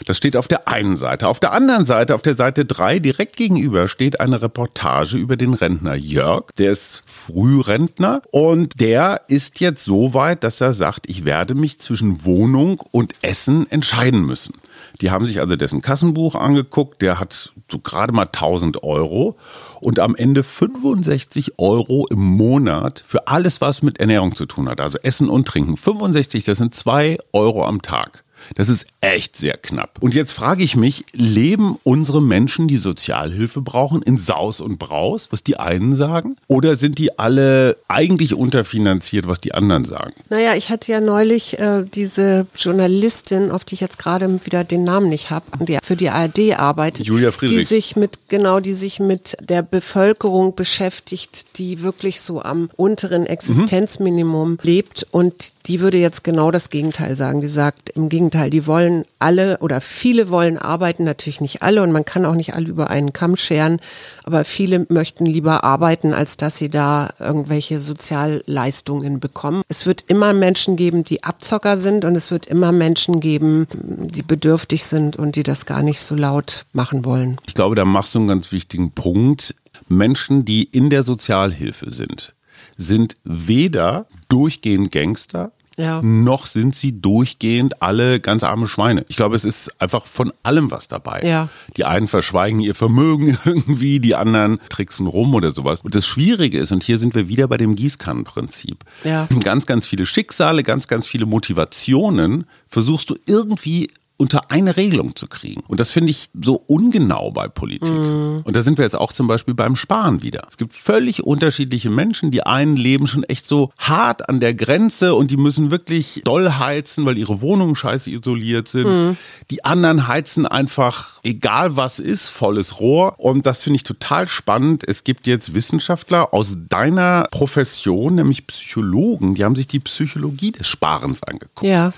Das 0.05 0.17
steht 0.17 0.35
auf 0.35 0.47
der 0.47 0.67
einen 0.67 0.97
Seite. 0.97 1.27
Auf 1.27 1.39
der 1.39 1.53
anderen 1.53 1.85
Seite, 1.85 2.15
auf 2.15 2.21
der 2.21 2.35
Seite 2.35 2.65
3, 2.65 2.99
direkt 2.99 3.37
gegenüber, 3.37 3.87
steht 3.87 4.19
eine 4.19 4.41
Reportage 4.41 5.17
über 5.17 5.37
den 5.37 5.53
Rentner 5.53 5.95
Jörg. 5.95 6.45
Der 6.57 6.71
ist 6.71 7.03
Frührentner 7.05 8.21
und 8.31 8.79
der 8.79 9.21
ist 9.27 9.59
jetzt 9.59 9.83
so 9.83 10.13
weit, 10.13 10.43
dass 10.43 10.61
er 10.61 10.73
sagt, 10.73 11.09
ich 11.09 11.25
werde 11.25 11.55
mich 11.55 11.79
zwischen 11.79 12.25
Wohnung 12.25 12.81
und 12.91 13.13
Essen 13.21 13.69
entscheiden 13.71 14.25
müssen. 14.25 14.53
Die 15.01 15.11
haben 15.11 15.25
sich 15.25 15.39
also 15.39 15.55
dessen 15.55 15.81
Kassenbuch 15.81 16.35
angeguckt. 16.35 17.01
Der 17.01 17.19
hat 17.19 17.53
so 17.69 17.79
gerade 17.79 18.13
mal 18.13 18.23
1000 18.23 18.83
Euro 18.83 19.37
und 19.79 19.99
am 19.99 20.15
Ende 20.15 20.43
65 20.43 21.59
Euro 21.59 22.07
im 22.09 22.19
Monat 22.19 23.03
für 23.07 23.27
alles, 23.27 23.61
was 23.61 23.81
mit 23.81 23.99
Ernährung 23.99 24.35
zu 24.35 24.45
tun 24.45 24.69
hat. 24.69 24.81
Also 24.81 24.97
Essen 24.99 25.29
und 25.29 25.47
Trinken. 25.47 25.77
65, 25.77 26.43
das 26.43 26.57
sind 26.57 26.75
2 26.75 27.17
Euro 27.31 27.65
am 27.65 27.81
Tag. 27.81 28.22
Das 28.55 28.69
ist 28.69 28.85
echt 29.01 29.37
sehr 29.37 29.57
knapp. 29.57 29.97
Und 30.01 30.13
jetzt 30.13 30.31
frage 30.31 30.63
ich 30.63 30.75
mich, 30.75 31.05
leben 31.13 31.77
unsere 31.83 32.21
Menschen, 32.21 32.67
die 32.67 32.77
Sozialhilfe 32.77 33.61
brauchen, 33.61 34.01
in 34.01 34.17
Saus 34.17 34.61
und 34.61 34.79
Braus, 34.79 35.27
was 35.31 35.43
die 35.43 35.57
einen 35.57 35.95
sagen? 35.95 36.35
Oder 36.47 36.75
sind 36.75 36.97
die 36.97 37.17
alle 37.19 37.75
eigentlich 37.87 38.33
unterfinanziert, 38.33 39.27
was 39.27 39.41
die 39.41 39.53
anderen 39.53 39.85
sagen? 39.85 40.13
Naja, 40.29 40.55
ich 40.55 40.69
hatte 40.69 40.91
ja 40.91 41.01
neulich 41.01 41.59
äh, 41.59 41.83
diese 41.83 42.47
Journalistin, 42.55 43.51
auf 43.51 43.65
die 43.65 43.75
ich 43.75 43.81
jetzt 43.81 43.99
gerade 43.99 44.39
wieder 44.45 44.63
den 44.63 44.83
Namen 44.83 45.09
nicht 45.09 45.29
habe, 45.29 45.45
die 45.65 45.77
für 45.83 45.95
die 45.95 46.09
ARD 46.09 46.57
arbeitet, 46.57 47.05
Julia 47.05 47.31
die 47.31 47.35
Friedrichs. 47.35 47.69
sich 47.69 47.95
mit 47.95 48.19
genau, 48.29 48.59
die 48.59 48.73
sich 48.73 48.99
mit 48.99 49.35
der 49.41 49.61
Bevölkerung 49.61 50.55
beschäftigt, 50.55 51.57
die 51.57 51.81
wirklich 51.81 52.21
so 52.21 52.41
am 52.41 52.69
unteren 52.75 53.25
Existenzminimum 53.25 54.59
lebt 54.61 55.05
und 55.11 55.53
die 55.65 55.79
würde 55.79 55.97
jetzt 55.97 56.23
genau 56.23 56.51
das 56.51 56.69
Gegenteil 56.69 57.15
sagen. 57.15 57.41
Die 57.41 57.47
sagt 57.47 57.89
im 57.91 58.09
Gegenteil, 58.43 58.49
die 58.49 58.67
wollen 58.67 59.05
alle 59.19 59.57
oder 59.59 59.81
viele 59.81 60.29
wollen 60.29 60.57
arbeiten, 60.57 61.03
natürlich 61.03 61.41
nicht 61.41 61.61
alle 61.61 61.83
und 61.83 61.91
man 61.91 62.05
kann 62.05 62.25
auch 62.25 62.35
nicht 62.35 62.53
alle 62.53 62.67
über 62.67 62.89
einen 62.89 63.13
Kamm 63.13 63.35
scheren, 63.35 63.79
aber 64.23 64.45
viele 64.45 64.85
möchten 64.89 65.25
lieber 65.25 65.63
arbeiten, 65.63 66.13
als 66.13 66.37
dass 66.37 66.57
sie 66.57 66.69
da 66.69 67.09
irgendwelche 67.19 67.79
Sozialleistungen 67.79 69.19
bekommen. 69.19 69.63
Es 69.67 69.85
wird 69.85 70.05
immer 70.07 70.33
Menschen 70.33 70.75
geben, 70.75 71.03
die 71.03 71.23
Abzocker 71.23 71.77
sind 71.77 72.05
und 72.05 72.15
es 72.15 72.31
wird 72.31 72.45
immer 72.45 72.71
Menschen 72.71 73.19
geben, 73.19 73.67
die 73.71 74.23
bedürftig 74.23 74.83
sind 74.83 75.15
und 75.15 75.35
die 75.35 75.43
das 75.43 75.65
gar 75.65 75.83
nicht 75.83 75.99
so 75.99 76.15
laut 76.15 76.65
machen 76.73 77.05
wollen. 77.05 77.37
Ich 77.47 77.53
glaube, 77.53 77.75
da 77.75 77.85
machst 77.85 78.15
du 78.15 78.19
einen 78.19 78.27
ganz 78.27 78.51
wichtigen 78.51 78.91
Punkt. 78.91 79.55
Menschen, 79.87 80.45
die 80.45 80.63
in 80.63 80.89
der 80.89 81.03
Sozialhilfe 81.03 81.91
sind, 81.91 82.33
sind 82.77 83.15
weder 83.23 84.07
durchgehend 84.29 84.91
Gangster, 84.91 85.51
Ja. 85.77 86.01
noch 86.01 86.45
sind 86.45 86.75
sie 86.75 87.01
durchgehend 87.01 87.81
alle 87.81 88.19
ganz 88.19 88.43
arme 88.43 88.67
Schweine. 88.67 89.05
Ich 89.07 89.15
glaube, 89.15 89.35
es 89.35 89.43
ist 89.43 89.81
einfach 89.81 90.05
von 90.05 90.31
allem 90.43 90.71
was 90.71 90.87
dabei. 90.87 91.21
Ja. 91.23 91.49
Die 91.77 91.85
einen 91.85 92.07
verschweigen 92.07 92.59
ihr 92.59 92.75
Vermögen 92.75 93.37
irgendwie, 93.45 93.99
die 93.99 94.15
anderen 94.15 94.59
tricksen 94.69 95.07
rum 95.07 95.33
oder 95.33 95.51
sowas. 95.51 95.81
Und 95.81 95.95
das 95.95 96.05
Schwierige 96.05 96.59
ist, 96.59 96.71
und 96.71 96.83
hier 96.83 96.97
sind 96.97 97.15
wir 97.15 97.27
wieder 97.27 97.47
bei 97.47 97.57
dem 97.57 97.75
Gießkannenprinzip. 97.75 98.83
Ja. 99.03 99.27
Ganz, 99.43 99.65
ganz 99.65 99.87
viele 99.87 100.05
Schicksale, 100.05 100.63
ganz, 100.63 100.87
ganz 100.87 101.07
viele 101.07 101.25
Motivationen 101.25 102.45
versuchst 102.67 103.09
du 103.09 103.15
irgendwie 103.25 103.89
unter 104.17 104.51
eine 104.51 104.77
Regelung 104.77 105.15
zu 105.15 105.27
kriegen. 105.27 105.61
Und 105.67 105.79
das 105.79 105.91
finde 105.91 106.11
ich 106.11 106.29
so 106.39 106.55
ungenau 106.55 107.31
bei 107.31 107.47
Politik. 107.47 107.89
Mm. 107.89 108.41
Und 108.43 108.55
da 108.55 108.61
sind 108.61 108.77
wir 108.77 108.85
jetzt 108.85 108.95
auch 108.95 109.11
zum 109.11 109.27
Beispiel 109.27 109.55
beim 109.55 109.75
Sparen 109.75 110.21
wieder. 110.21 110.43
Es 110.49 110.57
gibt 110.57 110.73
völlig 110.73 111.23
unterschiedliche 111.23 111.89
Menschen. 111.89 112.29
Die 112.31 112.45
einen 112.45 112.77
leben 112.77 113.07
schon 113.07 113.23
echt 113.23 113.47
so 113.47 113.71
hart 113.77 114.29
an 114.29 114.39
der 114.39 114.53
Grenze 114.53 115.15
und 115.15 115.31
die 115.31 115.37
müssen 115.37 115.71
wirklich 115.71 116.21
doll 116.23 116.49
heizen, 116.51 117.05
weil 117.05 117.17
ihre 117.17 117.41
Wohnungen 117.41 117.75
scheiße 117.75 118.11
isoliert 118.11 118.67
sind. 118.67 118.87
Mm. 118.87 119.17
Die 119.49 119.65
anderen 119.65 120.07
heizen 120.07 120.45
einfach, 120.45 121.19
egal 121.23 121.75
was 121.75 121.99
ist, 121.99 122.29
volles 122.29 122.79
Rohr. 122.79 123.19
Und 123.19 123.45
das 123.47 123.63
finde 123.63 123.77
ich 123.77 123.83
total 123.83 124.27
spannend. 124.27 124.83
Es 124.87 125.03
gibt 125.03 125.25
jetzt 125.25 125.53
Wissenschaftler 125.53 126.33
aus 126.33 126.57
deiner 126.69 127.27
Profession, 127.31 128.15
nämlich 128.15 128.45
Psychologen, 128.47 129.35
die 129.35 129.43
haben 129.43 129.55
sich 129.55 129.67
die 129.67 129.79
Psychologie 129.79 130.51
des 130.51 130.67
Sparens 130.67 131.23
angeguckt. 131.23 131.63
Ja. 131.63 131.93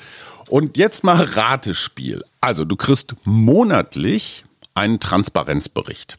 Und 0.49 0.77
jetzt 0.77 1.03
mal 1.03 1.21
Ratespiel. 1.21 2.23
Also 2.41 2.65
du 2.65 2.75
kriegst 2.75 3.15
monatlich 3.23 4.43
einen 4.73 4.99
Transparenzbericht. 4.99 6.17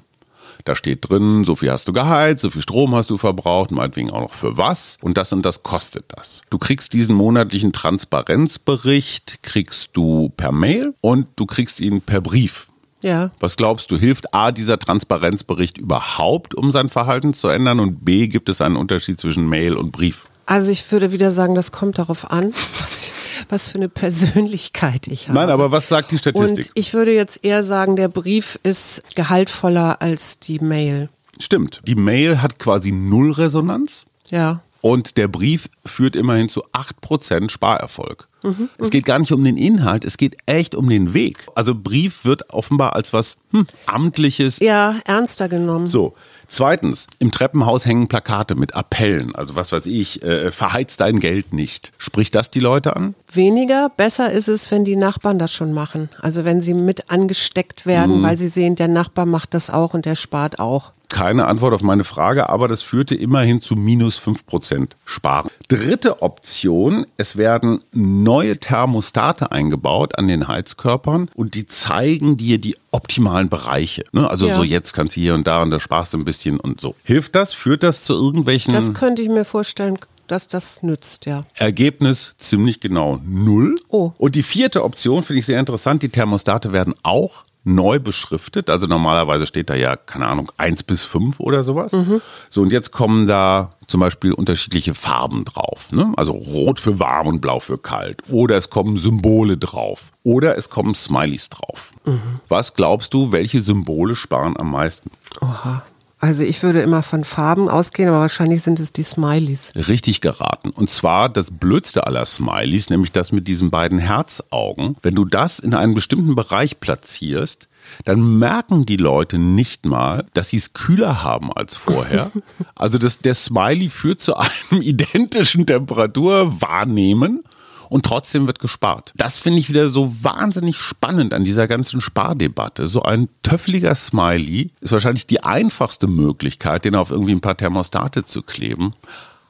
Da 0.65 0.75
steht 0.75 1.09
drin, 1.09 1.45
so 1.45 1.55
viel 1.55 1.71
hast 1.71 1.87
du 1.87 1.93
geheizt, 1.93 2.43
so 2.43 2.51
viel 2.51 2.63
Strom 2.63 2.95
hast 2.97 3.11
du 3.11 3.19
verbraucht, 3.19 3.71
meinetwegen 3.71 4.11
auch 4.11 4.23
noch 4.23 4.35
für 4.35 4.57
was 4.57 4.99
und 5.01 5.17
das 5.17 5.33
und 5.33 5.47
das 5.47 5.63
kostet 5.63 6.07
das. 6.09 6.43
Du 6.51 6.59
kriegst 6.59 6.93
diesen 6.93 7.15
monatlichen 7.15 7.73
Transparenzbericht, 7.73 9.45
kriegst 9.45 9.91
du 9.93 10.31
per 10.37 10.51
Mail 10.51 10.93
und 11.01 11.29
du 11.37 11.47
kriegst 11.47 11.79
ihn 11.79 12.01
per 12.01 12.21
Brief. 12.21 12.67
Ja. 13.03 13.31
Was 13.39 13.57
glaubst 13.57 13.93
du, 13.93 13.97
hilft 13.97 14.35
A, 14.35 14.51
dieser 14.51 14.79
Transparenzbericht 14.79 15.79
überhaupt, 15.79 16.55
um 16.55 16.73
sein 16.73 16.89
Verhalten 16.89 17.35
zu 17.35 17.47
ändern 17.47 17.79
und 17.79 18.05
B, 18.05 18.27
gibt 18.27 18.49
es 18.49 18.61
einen 18.61 18.77
Unterschied 18.77 19.21
zwischen 19.21 19.49
Mail 19.49 19.77
und 19.77 19.93
Brief? 19.93 20.27
Also 20.47 20.73
ich 20.73 20.91
würde 20.91 21.13
wieder 21.13 21.31
sagen, 21.31 21.55
das 21.55 21.71
kommt 21.71 21.99
darauf 21.99 22.31
an, 22.31 22.53
was, 22.81 23.13
was 23.49 23.69
für 23.71 23.77
eine 23.77 23.89
Persönlichkeit 23.89 25.07
ich 25.07 25.29
habe. 25.29 25.39
Nein, 25.39 25.51
aber 25.51 25.71
was 25.71 25.89
sagt 25.89 26.11
die 26.13 26.19
Statistik? 26.19 26.67
Und 26.67 26.71
ich 26.75 26.95
würde 26.95 27.13
jetzt 27.13 27.45
eher 27.45 27.65
sagen, 27.65 27.97
der 27.97 28.09
Brief 28.09 28.59
ist 28.63 29.03
gehaltvoller 29.15 30.03
als 30.03 30.39
die 30.39 30.59
Mail. 30.59 31.09
Stimmt. 31.41 31.83
Die 31.87 31.95
Mail 31.95 32.43
hat 32.43 32.59
quasi 32.59 32.93
null 32.93 33.33
Resonanz. 33.33 34.07
Ja. 34.29 34.63
Und 34.81 35.17
der 35.17 35.29
Brief 35.29 35.69
führt 35.85 36.15
immerhin 36.15 36.49
zu 36.49 36.65
8% 36.67 37.51
Sparerfolg. 37.51 38.29
Mhm, 38.43 38.69
es 38.79 38.91
geht 38.91 39.05
gar 39.05 39.19
nicht 39.19 39.33
um 39.33 39.43
den 39.43 39.57
Inhalt, 39.57 40.05
es 40.05 40.17
geht 40.17 40.37
echt 40.47 40.77
um 40.77 40.89
den 40.89 41.15
Weg. 41.15 41.39
Also 41.57 41.75
Brief 41.75 42.25
wird 42.25 42.53
offenbar 42.55 42.95
als 42.95 43.13
was 43.13 43.37
hm, 43.51 43.67
Amtliches. 43.87 44.61
Ja, 44.61 45.01
ernster 45.05 45.49
genommen. 45.49 45.89
So. 45.89 46.15
Zweitens, 46.49 47.07
im 47.19 47.31
Treppenhaus 47.31 47.87
hängen 47.87 48.09
Plakate 48.09 48.55
mit 48.55 48.75
Appellen. 48.75 49.35
Also 49.35 49.57
was 49.57 49.73
weiß 49.73 49.87
ich, 49.87 50.23
äh, 50.23 50.53
verheiz 50.53 50.97
dein 50.97 51.21
Geld 51.21 51.53
nicht. 51.53 51.93
Spricht 51.99 52.35
das 52.35 52.51
die 52.51 52.61
Leute 52.61 52.97
an? 52.97 53.15
Weniger. 53.33 53.91
Besser 53.97 54.31
ist 54.31 54.49
es, 54.49 54.71
wenn 54.71 54.85
die 54.85 54.97
Nachbarn 54.97 55.39
das 55.39 55.53
schon 55.53 55.73
machen. 55.73 56.09
Also 56.21 56.45
wenn 56.45 56.63
sie 56.63 56.75
mit 56.75 57.11
angesteckt 57.11 57.87
werden, 57.87 58.19
mhm. 58.19 58.23
weil 58.23 58.39
sie 58.39 58.49
sehen, 58.49 58.77
der 58.77 58.89
Nachbar 58.89 59.27
macht 59.27 59.55
das 59.55 59.71
auch 59.71 59.95
und 59.95 60.07
der 60.07 60.15
spart 60.15 60.59
auch 60.59 60.93
keine 61.09 61.47
Antwort 61.47 61.75
auf 61.75 61.83
meine 61.83 62.05
Frage, 62.05 62.49
aber 62.49 62.69
das 62.69 62.83
führte 62.83 63.15
immerhin 63.15 63.61
zu 63.61 63.75
minus 63.75 64.19
5% 64.21 64.91
Sparen. 65.05 65.51
Dritte 65.69 66.23
Option, 66.23 67.07
es 67.17 67.37
werden 67.37 67.81
neue 67.93 68.59
Thermostate 68.59 69.53
eingebaut 69.53 70.19
an 70.19 70.29
den 70.29 70.49
Heizkörpern 70.49 71.31
und 71.35 71.55
die 71.55 71.67
zeigen 71.67 72.37
dir 72.37 72.59
die 72.59 72.77
optimalen 72.91 73.49
Bereiche. 73.49 74.05
Ne? 74.13 74.29
Also 74.29 74.49
ja. 74.49 74.57
so 74.57 74.65
jetzt 74.65 74.93
kannst 74.93 75.17
du 75.17 75.21
hier 75.21 75.35
und 75.35 75.47
da 75.47 75.63
und 75.63 75.71
da 75.71 75.81
sparst 75.81 76.15
du 76.15 76.19
ein 76.19 76.25
bisschen 76.25 76.59
und 76.59 76.81
so. 76.81 76.95
Hilft 77.05 77.35
das? 77.35 77.53
Führt 77.53 77.83
das 77.83 78.05
zu 78.05 78.15
irgendwelchen... 78.15 78.75
Das 78.75 78.95
könnte 78.95 79.23
ich 79.23 79.29
mir 79.29 79.45
vorstellen, 79.45 79.99
dass 80.27 80.49
das 80.49 80.83
nützt, 80.83 81.27
ja. 81.27 81.43
Ergebnis 81.55 82.35
ziemlich 82.39 82.81
genau 82.81 83.21
null. 83.25 83.77
Oh. 83.89 84.13
Und 84.19 84.35
die 84.35 84.43
vierte 84.43 84.85
Option 84.85 85.23
finde 85.23 85.41
ich 85.41 85.47
sehr 85.47 85.61
interessant. 85.61 86.03
Die 86.03 86.09
Thermostate 86.09 86.73
werden 86.73 86.95
auch 87.03 87.45
neu 87.67 87.99
beschriftet. 87.99 88.71
Also 88.71 88.87
normalerweise 88.87 89.47
steht 89.47 89.69
da 89.71 89.75
ja, 89.75 89.97
keine 89.97 90.27
Ahnung, 90.27 90.53
1 90.57 90.85
bis 90.85 91.05
5 91.05 91.41
oder 91.41 91.63
sowas. 91.63 91.93
Mhm. 91.93 92.21
So, 92.49 92.63
und 92.63 92.73
jetzt 92.73 92.93
kommen 92.93 93.27
da 93.27 93.71
zum 93.87 94.01
Beispiel 94.01 94.33
unterschiedliche 94.33 94.95
Farben 94.95 95.45
drauf. 95.45 95.91
Ne? 95.91 96.13
Also 96.17 96.33
rot 96.33 96.81
für 96.81 96.99
warm 96.99 97.27
und 97.27 97.41
blau 97.41 97.61
für 97.61 97.79
kalt. 97.79 98.23
Oder 98.31 98.57
es 98.57 98.71
kommen 98.71 98.99
Symbole 98.99 99.57
drauf. 99.57 100.13
Oder 100.23 100.57
es 100.57 100.71
kommen 100.71 100.95
Smileys 100.95 101.49
drauf. 101.49 101.93
Mhm. 102.05 102.21
Was 102.49 102.75
glaubst 102.75 103.13
du, 103.15 103.33
welche 103.33 103.61
Symbole 103.61 104.15
sparen 104.15 104.57
am 104.57 104.71
meisten? 104.71 105.11
Oha. 105.41 105.83
Also 106.19 106.45
ich 106.45 106.63
würde 106.63 106.81
immer 106.81 107.03
von 107.03 107.25
Farben 107.25 107.69
ausgehen, 107.69 108.09
aber 108.09 108.21
wahrscheinlich 108.21 108.63
sind 108.63 108.81
es 108.81 108.91
die 108.91 109.03
Smileys. 109.03 109.73
Richtig 109.77 110.23
geraten. 110.23 110.71
Und 110.71 110.89
zwar 110.89 111.29
das 111.29 111.51
blödste 111.51 112.07
aller 112.07 112.25
Smileys, 112.25 112.89
nämlich 112.89 113.13
das 113.13 113.33
mit 113.33 113.47
diesen 113.47 113.71
beiden 113.71 113.99
Herzaugen. 113.99 114.97
Wenn 115.03 115.15
du 115.15 115.27
das 115.27 115.59
in 115.59 115.75
einen 115.75 115.93
bestimmten 115.93 116.35
Bereich 116.35 116.81
platzierst, 116.81 117.69
dann 118.05 118.39
merken 118.39 118.87
die 118.87 118.97
Leute 118.97 119.39
nicht 119.39 119.85
mal, 119.85 120.27
dass 120.33 120.49
sie 120.49 120.57
es 120.57 120.73
kühler 120.73 121.23
haben 121.23 121.53
als 121.53 121.77
vorher. 121.77 122.31
Also 122.75 122.99
das, 122.99 123.19
der 123.19 123.35
Smiley 123.35 123.89
führt 123.89 124.21
zu 124.21 124.37
einem 124.37 124.51
identischen 124.83 125.67
Temperaturwahrnehmen 125.67 127.43
und 127.89 128.05
trotzdem 128.05 128.47
wird 128.47 128.59
gespart. 128.59 129.13
Das 129.17 129.39
finde 129.39 129.59
ich 129.59 129.69
wieder 129.69 129.89
so 129.89 130.15
wahnsinnig 130.23 130.77
spannend 130.77 131.35
an 131.35 131.45
dieser 131.45 131.67
ganzen 131.67 132.01
Spardebatte. 132.01 132.87
So 132.89 133.03
ein 133.03 133.29
töffeliger 133.43 133.95
Smiley 133.95 134.71
ist 134.81 134.93
wahrscheinlich 134.93 135.27
die 135.27 135.43
einfachste 135.43 136.07
Möglichkeit, 136.07 136.85
den 136.85 136.95
auf 136.95 137.11
irgendwie 137.11 137.33
ein 137.33 137.41
paar 137.41 137.57
Thermostate 137.57 138.25
zu 138.25 138.43
kleben, 138.43 138.95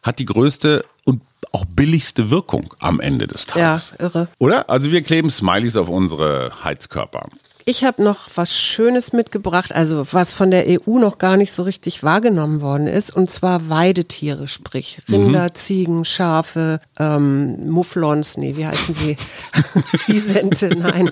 hat 0.03 0.19
die 0.19 0.25
größte 0.25 0.85
und 1.05 1.23
auch 1.53 1.65
billigste 1.65 2.31
Wirkung 2.31 2.75
am 2.79 3.01
Ende 3.01 3.27
des 3.27 3.47
Tages. 3.47 3.95
Ja, 3.99 4.05
irre. 4.07 4.29
Oder? 4.39 4.69
Also 4.71 4.91
wir 4.91 5.03
kleben 5.03 5.31
Smileys 5.31 5.77
auf 5.77 5.89
unsere 5.89 6.53
Heizkörper. 6.65 7.29
Ich 7.69 7.83
habe 7.83 8.01
noch 8.01 8.29
was 8.37 8.57
Schönes 8.57 9.13
mitgebracht, 9.13 9.75
also 9.75 10.07
was 10.13 10.33
von 10.35 10.53
der 10.53 10.67
EU 10.69 11.01
noch 11.01 11.19
gar 11.19 11.37
nicht 11.37 11.53
so 11.53 11.65
richtig 11.65 12.05
wahrgenommen 12.05 12.61
worden 12.61 12.87
ist, 12.87 13.15
und 13.15 13.29
zwar 13.29 13.69
Weidetiere, 13.69 14.47
sprich 14.47 15.03
Rinder, 15.11 15.49
mhm. 15.49 15.55
Ziegen, 15.57 16.05
Schafe, 16.05 16.81
ähm, 16.97 17.69
Mufflons, 17.69 18.37
nee, 18.37 18.57
wie 18.57 18.67
heißen 18.67 18.95
sie? 18.95 19.17
Wiesente, 20.07 20.77
nein. 20.77 21.11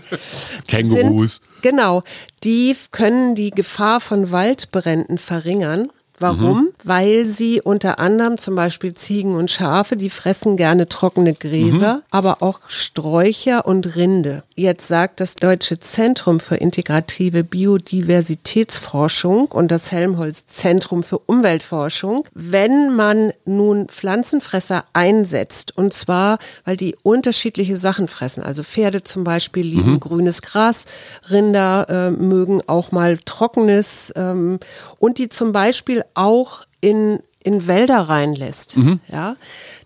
Kängurus. 0.68 1.32
Sind, 1.32 1.62
genau, 1.62 2.04
die 2.44 2.76
können 2.92 3.34
die 3.34 3.50
Gefahr 3.50 3.98
von 3.98 4.30
Waldbränden 4.30 5.18
verringern 5.18 5.90
Warum? 6.20 6.58
Mhm. 6.58 6.68
Weil 6.84 7.26
sie 7.26 7.60
unter 7.60 7.98
anderem 7.98 8.38
zum 8.38 8.54
Beispiel 8.54 8.94
Ziegen 8.94 9.34
und 9.34 9.50
Schafe, 9.50 9.96
die 9.96 10.10
fressen 10.10 10.56
gerne 10.56 10.88
trockene 10.88 11.34
Gräser, 11.34 11.96
mhm. 11.96 12.02
aber 12.10 12.40
auch 12.40 12.60
Sträucher 12.68 13.66
und 13.66 13.96
Rinde. 13.96 14.44
Jetzt 14.54 14.86
sagt 14.86 15.18
das 15.18 15.34
Deutsche 15.34 15.80
Zentrum 15.80 16.38
für 16.38 16.54
integrative 16.54 17.42
Biodiversitätsforschung 17.42 19.46
und 19.46 19.72
das 19.72 19.90
Helmholtz 19.90 20.46
Zentrum 20.46 21.02
für 21.02 21.18
Umweltforschung, 21.18 22.28
wenn 22.32 22.94
man 22.94 23.32
nun 23.44 23.88
Pflanzenfresser 23.88 24.84
einsetzt, 24.92 25.76
und 25.76 25.94
zwar, 25.94 26.38
weil 26.64 26.76
die 26.76 26.94
unterschiedliche 27.02 27.76
Sachen 27.76 28.06
fressen, 28.06 28.44
also 28.44 28.62
Pferde 28.62 29.02
zum 29.02 29.24
Beispiel 29.24 29.66
lieben 29.66 29.94
mhm. 29.94 30.00
grünes 30.00 30.42
Gras, 30.42 30.84
Rinder 31.28 31.86
äh, 31.88 32.10
mögen 32.12 32.62
auch 32.68 32.92
mal 32.92 33.18
trockenes 33.18 34.12
ähm, 34.14 34.60
und 35.00 35.18
die 35.18 35.28
zum 35.28 35.52
Beispiel 35.52 36.03
auch 36.14 36.62
in, 36.80 37.20
in 37.42 37.66
Wälder 37.66 38.08
reinlässt, 38.08 38.76
mhm. 38.76 39.00
ja, 39.08 39.36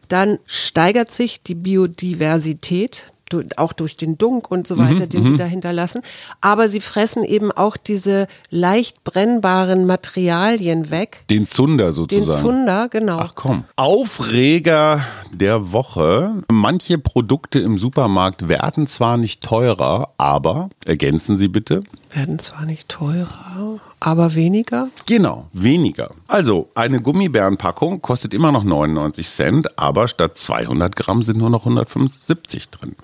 dann 0.08 0.38
steigert 0.46 1.10
sich 1.10 1.40
die 1.40 1.54
Biodiversität 1.54 3.12
auch 3.56 3.72
durch 3.72 3.96
den 3.96 4.18
Dunk 4.18 4.50
und 4.50 4.66
so 4.66 4.78
weiter, 4.78 5.04
mhm, 5.04 5.08
den 5.08 5.26
sie 5.26 5.32
mhm. 5.32 5.36
da 5.36 5.44
hinterlassen. 5.44 6.02
Aber 6.40 6.68
sie 6.68 6.80
fressen 6.80 7.24
eben 7.24 7.52
auch 7.52 7.76
diese 7.76 8.26
leicht 8.50 9.04
brennbaren 9.04 9.86
Materialien 9.86 10.90
weg. 10.90 11.24
Den 11.30 11.46
Zunder 11.46 11.92
sozusagen. 11.92 12.26
Den 12.26 12.40
Zunder, 12.40 12.88
genau. 12.88 13.18
Ach 13.18 13.34
komm. 13.34 13.64
Aufreger 13.76 15.04
der 15.32 15.72
Woche. 15.72 16.42
Manche 16.50 16.98
Produkte 16.98 17.58
im 17.58 17.78
Supermarkt 17.78 18.48
werden 18.48 18.86
zwar 18.86 19.16
nicht 19.16 19.42
teurer, 19.42 20.10
aber, 20.18 20.70
ergänzen 20.84 21.38
Sie 21.38 21.48
bitte. 21.48 21.82
Werden 22.12 22.38
zwar 22.38 22.64
nicht 22.64 22.88
teurer, 22.88 23.80
aber 24.00 24.34
weniger? 24.34 24.88
Genau, 25.06 25.46
weniger. 25.52 26.10
Also, 26.26 26.68
eine 26.74 27.00
Gummibärenpackung 27.00 28.02
kostet 28.02 28.34
immer 28.34 28.52
noch 28.52 28.64
99 28.64 29.28
Cent, 29.28 29.78
aber 29.78 30.08
statt 30.08 30.38
200 30.38 30.96
Gramm 30.96 31.22
sind 31.22 31.38
nur 31.38 31.50
noch 31.50 31.64
175 31.64 32.70
drin. 32.70 32.96